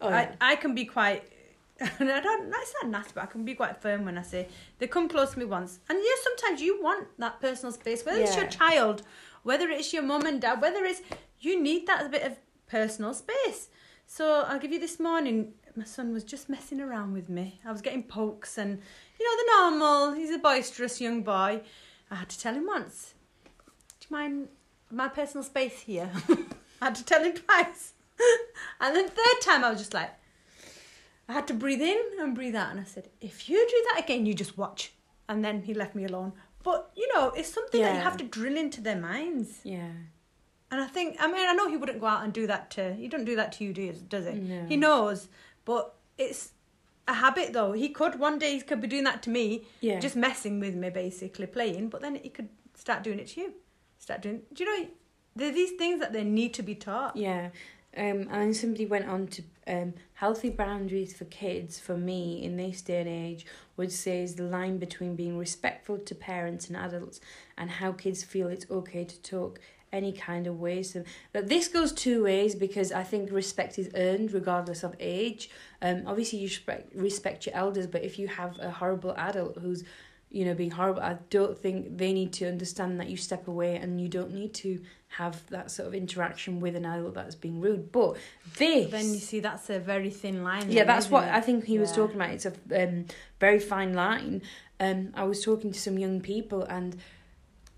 [0.00, 0.30] Oh, I.
[0.40, 1.22] I can be quite.
[1.98, 2.52] And I don't.
[2.54, 5.32] It's not nasty, but I can be quite firm when I say they come close
[5.32, 5.80] to me once.
[5.88, 9.02] And yeah, sometimes you want that personal space, whether it's your child,
[9.44, 11.00] whether it's your mum and dad, whether it's
[11.38, 13.68] you need that bit of personal space.
[14.06, 15.54] So I'll give you this morning.
[15.76, 17.60] My son was just messing around with me.
[17.64, 18.78] I was getting pokes and
[19.18, 20.12] you know the normal.
[20.12, 21.62] He's a boisterous young boy.
[22.10, 23.14] I had to tell him once.
[24.00, 24.48] Do you mind
[24.90, 26.10] my personal space here?
[26.82, 27.92] I had to tell him twice.
[28.80, 30.10] and then third time I was just like,
[31.30, 34.04] I had to breathe in and breathe out, and I said, if you do that
[34.04, 34.92] again, you just watch.
[35.28, 36.32] And then he left me alone.
[36.62, 39.60] But you know, it's something that you have to drill into their minds.
[39.64, 39.92] yeah.
[40.72, 42.94] And I think, I mean, I know he wouldn't go out and do that to
[42.94, 44.34] he don't do that to you, do does he?
[44.34, 44.64] No.
[44.68, 45.28] He knows,
[45.64, 46.52] but it's
[47.08, 47.72] a habit though.
[47.72, 49.98] He could one day he could be doing that to me, Yeah.
[49.98, 51.88] just messing with me, basically playing.
[51.88, 53.54] But then he could start doing it to you.
[53.98, 54.42] Start doing.
[54.52, 54.88] Do you know?
[55.36, 57.16] There are these things that they need to be taught.
[57.16, 57.50] Yeah.
[57.96, 62.82] Um, and somebody went on to um, healthy boundaries for kids, for me, in this
[62.82, 63.46] day and age,
[63.76, 67.20] would say is the line between being respectful to parents and adults
[67.56, 69.60] and how kids feel it's okay to talk
[69.92, 70.92] any kind of ways.
[70.92, 75.50] So that this goes two ways because I think respect is earned regardless of age.
[75.82, 79.84] Um, obviously you respect respect your elders, but if you have a horrible adult who's
[80.30, 83.76] you know being horrible, I don't think they need to understand that you step away
[83.76, 87.60] and you don't need to have that sort of interaction with an adult that's being
[87.60, 87.90] rude.
[87.90, 88.16] But
[88.56, 90.70] this Then you see that's a very thin line.
[90.70, 91.34] yeah, then, that's what it?
[91.34, 92.30] I think he was talking about.
[92.30, 92.52] It's a
[92.82, 93.06] um,
[93.40, 94.42] very fine line.
[94.78, 96.96] Um, I was talking to some young people, and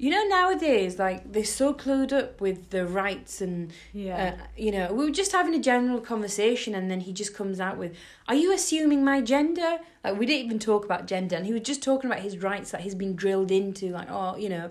[0.03, 4.35] you know nowadays, like they're so clued up with the rights and Yeah.
[4.37, 7.61] uh, you know, we were just having a general conversation, and then he just comes
[7.61, 7.95] out with,
[8.27, 11.63] "Are you assuming my gender?" Like we didn't even talk about gender, and he was
[11.63, 14.71] just talking about his rights that he's been drilled into, like, oh, you know.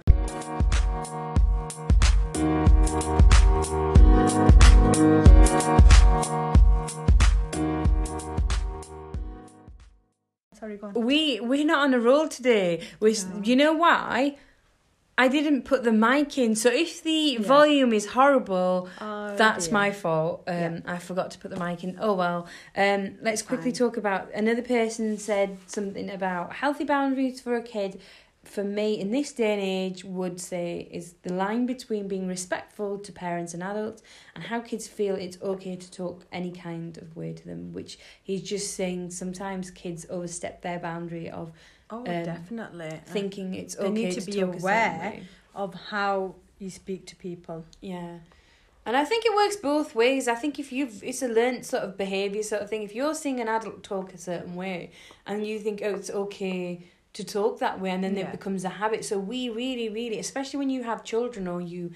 [10.53, 10.93] Sorry, go on.
[10.93, 12.81] We we're not on a roll today.
[12.99, 13.41] We, No.
[13.43, 14.37] you know why?
[15.23, 17.47] I didn't put the mic in, so if the Yeah.
[17.55, 19.73] volume is horrible, Oh, that's dear.
[19.81, 20.35] my fault.
[20.47, 20.79] Um, Yeah.
[20.95, 21.91] I forgot to put the mic in.
[22.01, 22.47] Oh well.
[22.75, 23.77] Um, let's quickly Fine.
[23.83, 27.91] talk about another person said something about healthy boundaries for a kid.
[28.43, 32.97] For me in this day and age would say is the line between being respectful
[32.97, 34.01] to parents and adults
[34.35, 37.99] and how kids feel it's okay to talk any kind of way to them which
[38.23, 41.51] he's just saying sometimes kids overstep their boundary of
[41.93, 43.01] Oh, Um, definitely.
[43.05, 45.19] thinking it's they okay need to to be aware.
[45.53, 47.65] of how you speak to people.
[47.81, 48.19] Yeah.
[48.85, 50.29] And I think it works both ways.
[50.29, 52.83] I think if you've, it's a learnt sort of behaviour sort of thing.
[52.83, 54.91] If you're seeing an adult talk a certain way
[55.27, 56.83] and you think, oh, it's okay
[57.13, 58.27] to talk that way, and then Yeah.
[58.27, 59.03] it becomes a habit.
[59.05, 61.91] So we really, really, especially when you have children or you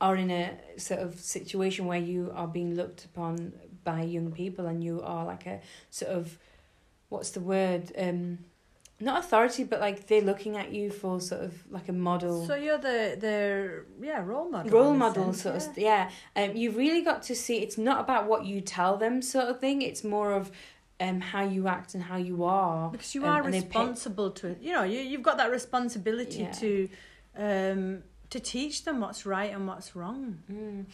[0.00, 3.52] are in a sort of situation where you are being looked upon
[3.84, 5.60] by young people and you are like a
[5.90, 6.38] sort of,
[7.08, 7.92] what's the word?
[7.98, 8.38] Um,
[9.02, 12.54] not authority, but like they're looking at you for sort of like a model So
[12.54, 14.70] you're the the yeah role model.
[14.70, 16.04] role model sense, sort yeah.
[16.04, 19.22] of yeah um you've really got to see it's not about what you tell them
[19.22, 20.50] sort of thing it's more of
[21.00, 24.30] um how you act and how you are because you um, are they pick- responsible
[24.30, 26.52] to you know you you've got that responsibility Yeah.
[26.52, 26.88] to
[27.36, 30.38] um to teach them what's right and what's wrong.
[30.50, 30.84] Mm.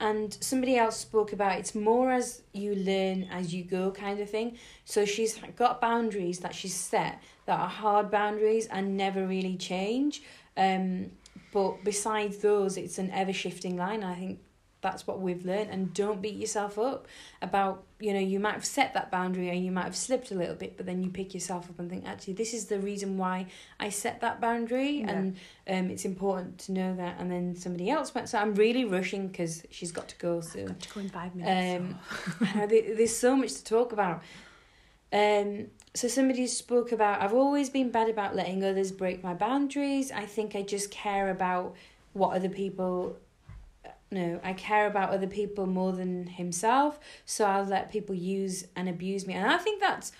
[0.00, 4.30] And somebody else spoke about it's more as you learn as you go kind of
[4.30, 4.56] thing.
[4.86, 10.22] So she's got boundaries that she's set that are hard boundaries and never really change.
[10.56, 11.10] Um,
[11.52, 14.02] but besides those, it's an ever shifting line.
[14.02, 14.38] I think
[14.86, 15.70] that's what we've learned.
[15.70, 17.06] And don't beat yourself up
[17.42, 20.34] about, you know, you might have set that boundary and you might have slipped a
[20.34, 23.18] little bit, but then you pick yourself up and think, actually, this is the reason
[23.18, 23.46] why
[23.80, 25.00] I set that boundary.
[25.00, 25.10] Yeah.
[25.10, 25.36] And
[25.68, 27.16] um, it's important to know that.
[27.18, 30.44] And then somebody else went, so I'm really rushing because she's got to go I've
[30.44, 30.66] soon.
[30.66, 31.82] got to go in five minutes.
[31.82, 31.98] Um,
[32.54, 34.22] so- There's so much to talk about.
[35.12, 40.12] Um, so somebody spoke about I've always been bad about letting others break my boundaries.
[40.12, 41.74] I think I just care about
[42.12, 43.16] what other people.
[44.10, 47.00] No, I care about other people more than himself.
[47.24, 50.12] So I'll let people use and abuse me, and I think that's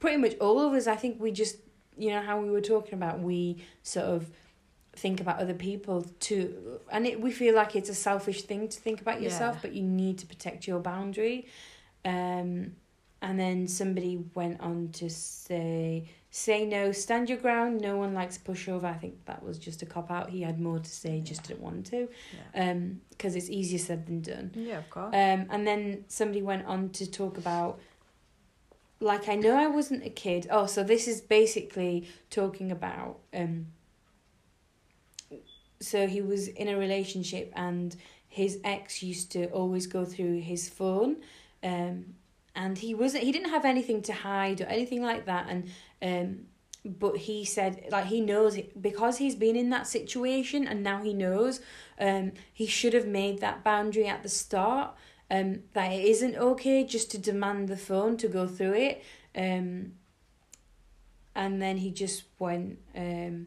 [0.00, 0.86] pretty much all of us.
[0.88, 1.56] I think we just,
[1.96, 4.28] you know, how we were talking about, we sort of
[4.94, 8.80] think about other people too, and it, we feel like it's a selfish thing to
[8.80, 9.60] think about yourself, Yeah.
[9.62, 11.46] but you need to protect your boundary.
[12.04, 12.74] Um,
[13.22, 17.80] and then somebody went on to say, say no, stand your ground.
[17.80, 18.84] No one likes pushover.
[18.84, 20.30] I think that was just a cop out.
[20.30, 22.08] He had more to say, just didn't want to.
[22.54, 22.70] yeah.
[22.70, 24.50] Um, because it's easier said than done.
[24.56, 25.14] yeah, of course.
[25.14, 27.78] Um, and then somebody went on to talk about,
[28.98, 30.48] like, I know I wasn't a kid.
[30.50, 33.66] Oh, so this is basically talking about, um,
[35.80, 37.94] so he was in a relationship and
[38.28, 41.18] his ex used to always go through his phone,
[41.62, 42.14] um,
[42.54, 45.70] and he wasn't, he didn't have anything to hide or anything like that, and,
[46.02, 46.46] um,
[46.84, 51.14] but he said like he knows because he's been in that situation and now he
[51.14, 51.60] knows
[52.00, 54.92] um he should have made that boundary at the start
[55.30, 59.04] um that it isn't okay just to demand the phone to go through it
[59.36, 59.92] um
[61.34, 63.46] and then he just went um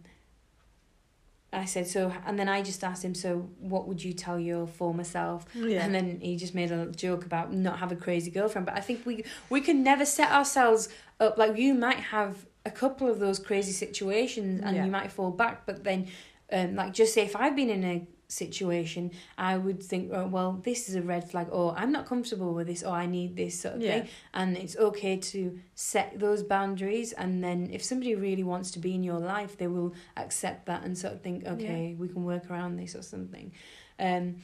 [1.58, 4.68] I said so and then I just asked him so what would you tell your
[4.68, 5.84] former self yeah.
[5.84, 8.66] and then he just made a joke about not have a crazy girlfriend.
[8.66, 10.90] But I think we we can never set ourselves
[11.20, 14.86] up like you might have a couple of those crazy situations and Yeah.
[14.86, 15.66] you might fall back.
[15.66, 16.08] But then,
[16.52, 20.54] um, like just say if I've been in a situation, I would think, oh, well,
[20.64, 23.60] this is a red flag, or I'm not comfortable with this, or I need this
[23.60, 24.00] sort of Yeah.
[24.02, 24.10] thing.
[24.34, 27.14] And it's okay to set those boundaries.
[27.14, 30.84] And then if somebody really wants to be in your life, they will accept that
[30.84, 33.52] and sort of think, okay, we can work around this or something.
[34.00, 34.38] Um,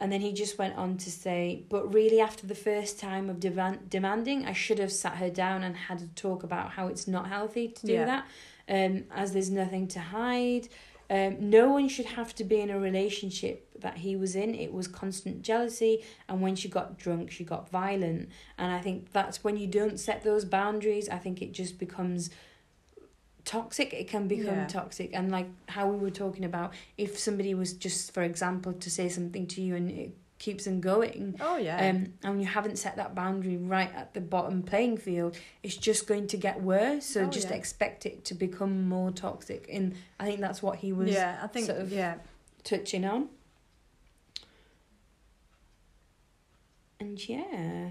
[0.00, 3.40] and then he just went on to say, but really, after the first time of
[3.40, 7.08] demand- demanding, I should have sat her down and had a talk about how it's
[7.08, 8.04] not healthy to do Yeah.
[8.04, 8.26] that,
[8.68, 10.68] um, as there's nothing to hide.
[11.10, 14.54] Um, no one should have to be in a relationship that he was in.
[14.54, 18.28] It was constant jealousy, and when she got drunk, she got violent.
[18.58, 21.08] And I think that's when you don't set those boundaries.
[21.08, 22.30] I think it just becomes
[23.44, 23.94] toxic.
[23.94, 24.66] It can become Yeah.
[24.66, 28.90] toxic, and like how we were talking about, if somebody was just, for example, to
[28.90, 31.88] say something to you and it keeps them going, oh yeah.
[31.90, 36.06] um, and you haven't set that boundary right at the bottom playing field, it's just
[36.06, 37.04] going to get worse.
[37.06, 37.56] So Oh, just yeah.
[37.56, 39.66] expect it to become more toxic.
[39.72, 42.16] And I think that's what he was yeah, I think sort of- yeah.
[42.62, 43.28] touching on.
[47.00, 47.90] And yeah,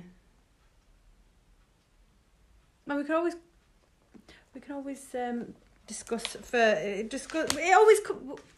[2.85, 3.35] Well, we can always
[4.53, 5.53] we can always um,
[5.85, 7.49] discuss for uh, discuss.
[7.55, 7.99] It always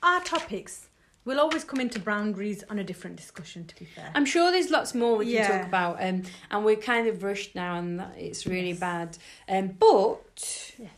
[0.01, 0.88] our topics
[1.29, 3.65] will always come into boundaries on a different discussion.
[3.65, 5.95] To be fair, I'm sure there's lots more we can talk about.
[6.03, 8.79] Um, and we're kind of rushed now, and it's really Yes.
[8.79, 9.09] bad.
[9.47, 10.89] Um, but Yes.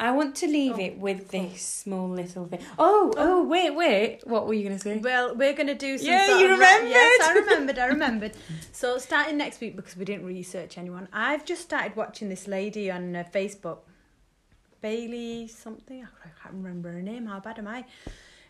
[0.00, 2.60] I want to leave Oh, it with this small little thing.
[2.78, 4.20] Oh, oh, wait, wait.
[4.32, 4.98] What were you gonna say?
[4.98, 6.06] Well, we're going to do some.
[6.06, 6.90] Yeah, you of ra- remembered.
[6.90, 7.78] yes, I remembered.
[7.78, 8.32] I remembered.
[8.72, 11.08] So starting next week because we didn't research anyone.
[11.12, 13.78] I've just started watching this lady on uh, Facebook.
[14.80, 16.04] Bailey something.
[16.04, 17.26] I can't remember her name.
[17.26, 17.84] How bad am I?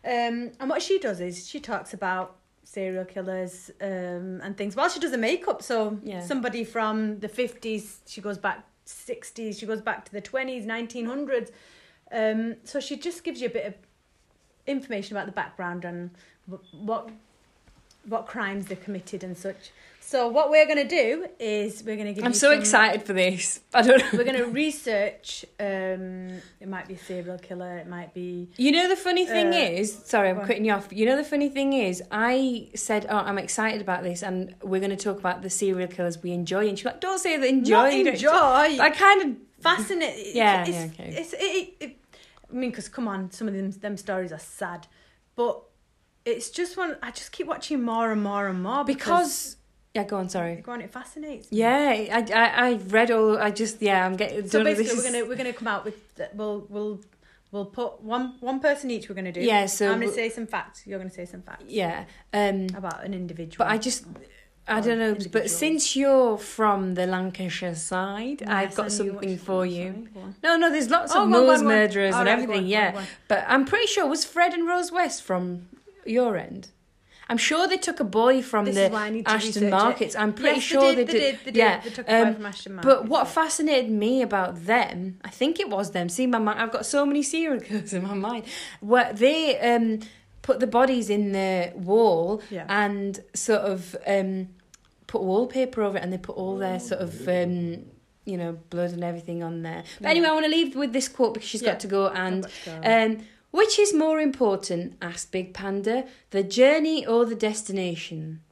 [0.09, 4.89] Um, and what she does is she talks about serial killers um, and things while
[4.89, 5.63] she does the makeup.
[5.63, 6.23] So Yeah.
[6.23, 11.07] somebody from the fifties, she goes back sixties, she goes back to the twenties, nineteen
[11.07, 11.51] hundreds.
[12.11, 13.75] Um, so she just gives you a bit of
[14.67, 16.11] information about the background and
[16.73, 17.11] what
[18.07, 19.71] what crimes they committed and such.
[20.11, 22.25] So what we're gonna do is we're gonna give.
[22.25, 23.61] I'm so some- excited for this.
[23.75, 24.19] I don't know.
[24.19, 25.45] We're gonna research.
[25.61, 27.77] Um, it might be a serial killer.
[27.77, 28.49] It might be.
[28.57, 30.91] You know the funny thing Uh, is, sorry, I'm cutting you off.
[30.91, 34.81] You know the funny thing is, I said, "Oh, I'm excited about this, and we're
[34.81, 37.47] going to talk about the serial killers we enjoy." And she's like, "Don't say that
[37.47, 38.79] enjoy." Not enjoy.
[38.81, 40.35] I kind of fascinating.
[40.35, 41.15] Yeah, it's, yeah, okay.
[41.19, 41.97] It's, it, it, it,
[42.51, 44.87] I mean, because come on, some of them them stories are sad,
[45.37, 45.65] but
[46.25, 46.97] it's just one.
[47.03, 49.58] I just keep watching more and more and more because
[49.95, 50.05] yeah.
[50.05, 50.57] Go on, sorry.
[50.57, 51.51] go on, it fascinates.
[51.51, 51.59] me.
[51.59, 53.39] Yeah, I, I I've read all.
[53.39, 54.49] I just yeah, I'm getting.
[54.49, 55.97] So basically, we're is- gonna we're gonna come out with
[56.35, 57.01] we'll we'll
[57.51, 59.09] we'll put one one person each.
[59.09, 59.41] We're gonna do.
[59.41, 60.87] Yeah, so I'm gonna say some facts.
[60.87, 62.05] You're gonna say some facts yeah.
[62.33, 63.65] Um, about an individual.
[63.67, 64.05] but I just.
[64.71, 70.09] I don't know, but since you're from the Lancashire side, I've got something for you.
[70.43, 71.77] No, no, there's lots Oh, of go on, go Moors on, go on.
[71.79, 72.87] murderers and right, everything, on, go yeah.
[72.89, 73.07] on, go on.
[73.29, 75.69] But I'm pretty sure it was Fred and Rose West from
[76.05, 76.69] your end.
[77.31, 79.49] I'm sure they took a boy from This the is why I need to Ashton
[79.49, 79.71] research it.
[79.71, 80.17] Markets.
[80.17, 81.09] I'm pretty Yes, sure they did.
[81.09, 81.39] They did.
[81.41, 81.57] They did.
[81.57, 85.29] Yeah, They took a um, boy from Ashton But what fascinated me about them, I
[85.31, 86.09] think it was them.
[86.09, 88.45] See, my mind, I've got so many serial killers in my mind.
[88.81, 90.01] Where they um,
[90.43, 92.65] put the bodies in the wall Yeah.
[92.69, 94.49] and sort of um,
[95.07, 97.29] put wallpaper over it, and they put all their sort of.
[97.29, 97.85] Um,
[98.25, 99.83] you know, blood and everything on there.
[100.03, 100.11] But Yeah.
[100.11, 101.71] anyway, I want to leave with this quote because she's Yeah.
[101.71, 102.09] got to go.
[102.09, 102.73] And to go.
[102.85, 103.19] um,
[103.51, 104.97] which is more important?
[105.01, 106.05] asked Big Panda.
[106.31, 108.43] The journey or the destination?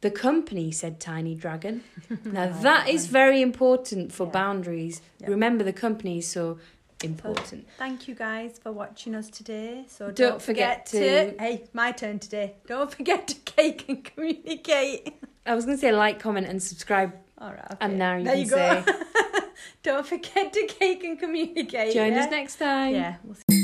[0.00, 1.82] The company, said Tiny Dragon.
[2.24, 4.32] now that is very important for Yeah.
[4.32, 5.00] boundaries.
[5.20, 5.28] Yeah.
[5.30, 6.58] Remember, the company is so
[7.02, 7.66] important.
[7.78, 9.84] Thank you guys for watching us today.
[9.88, 12.54] So don't, Don't forget, forget to, to- Hey, my turn today.
[12.66, 15.14] Don't forget to cake and communicate.
[15.46, 17.12] I was going to say like, comment, and subscribe.
[17.38, 17.64] All right.
[17.72, 17.76] Okay.
[17.80, 18.82] And now you there can you go.
[18.84, 19.40] say,
[19.82, 21.94] don't forget to cake and communicate.
[21.94, 22.24] join yeah?
[22.24, 22.94] us next time.
[22.94, 23.16] Yeah.
[23.24, 23.57] We'll see.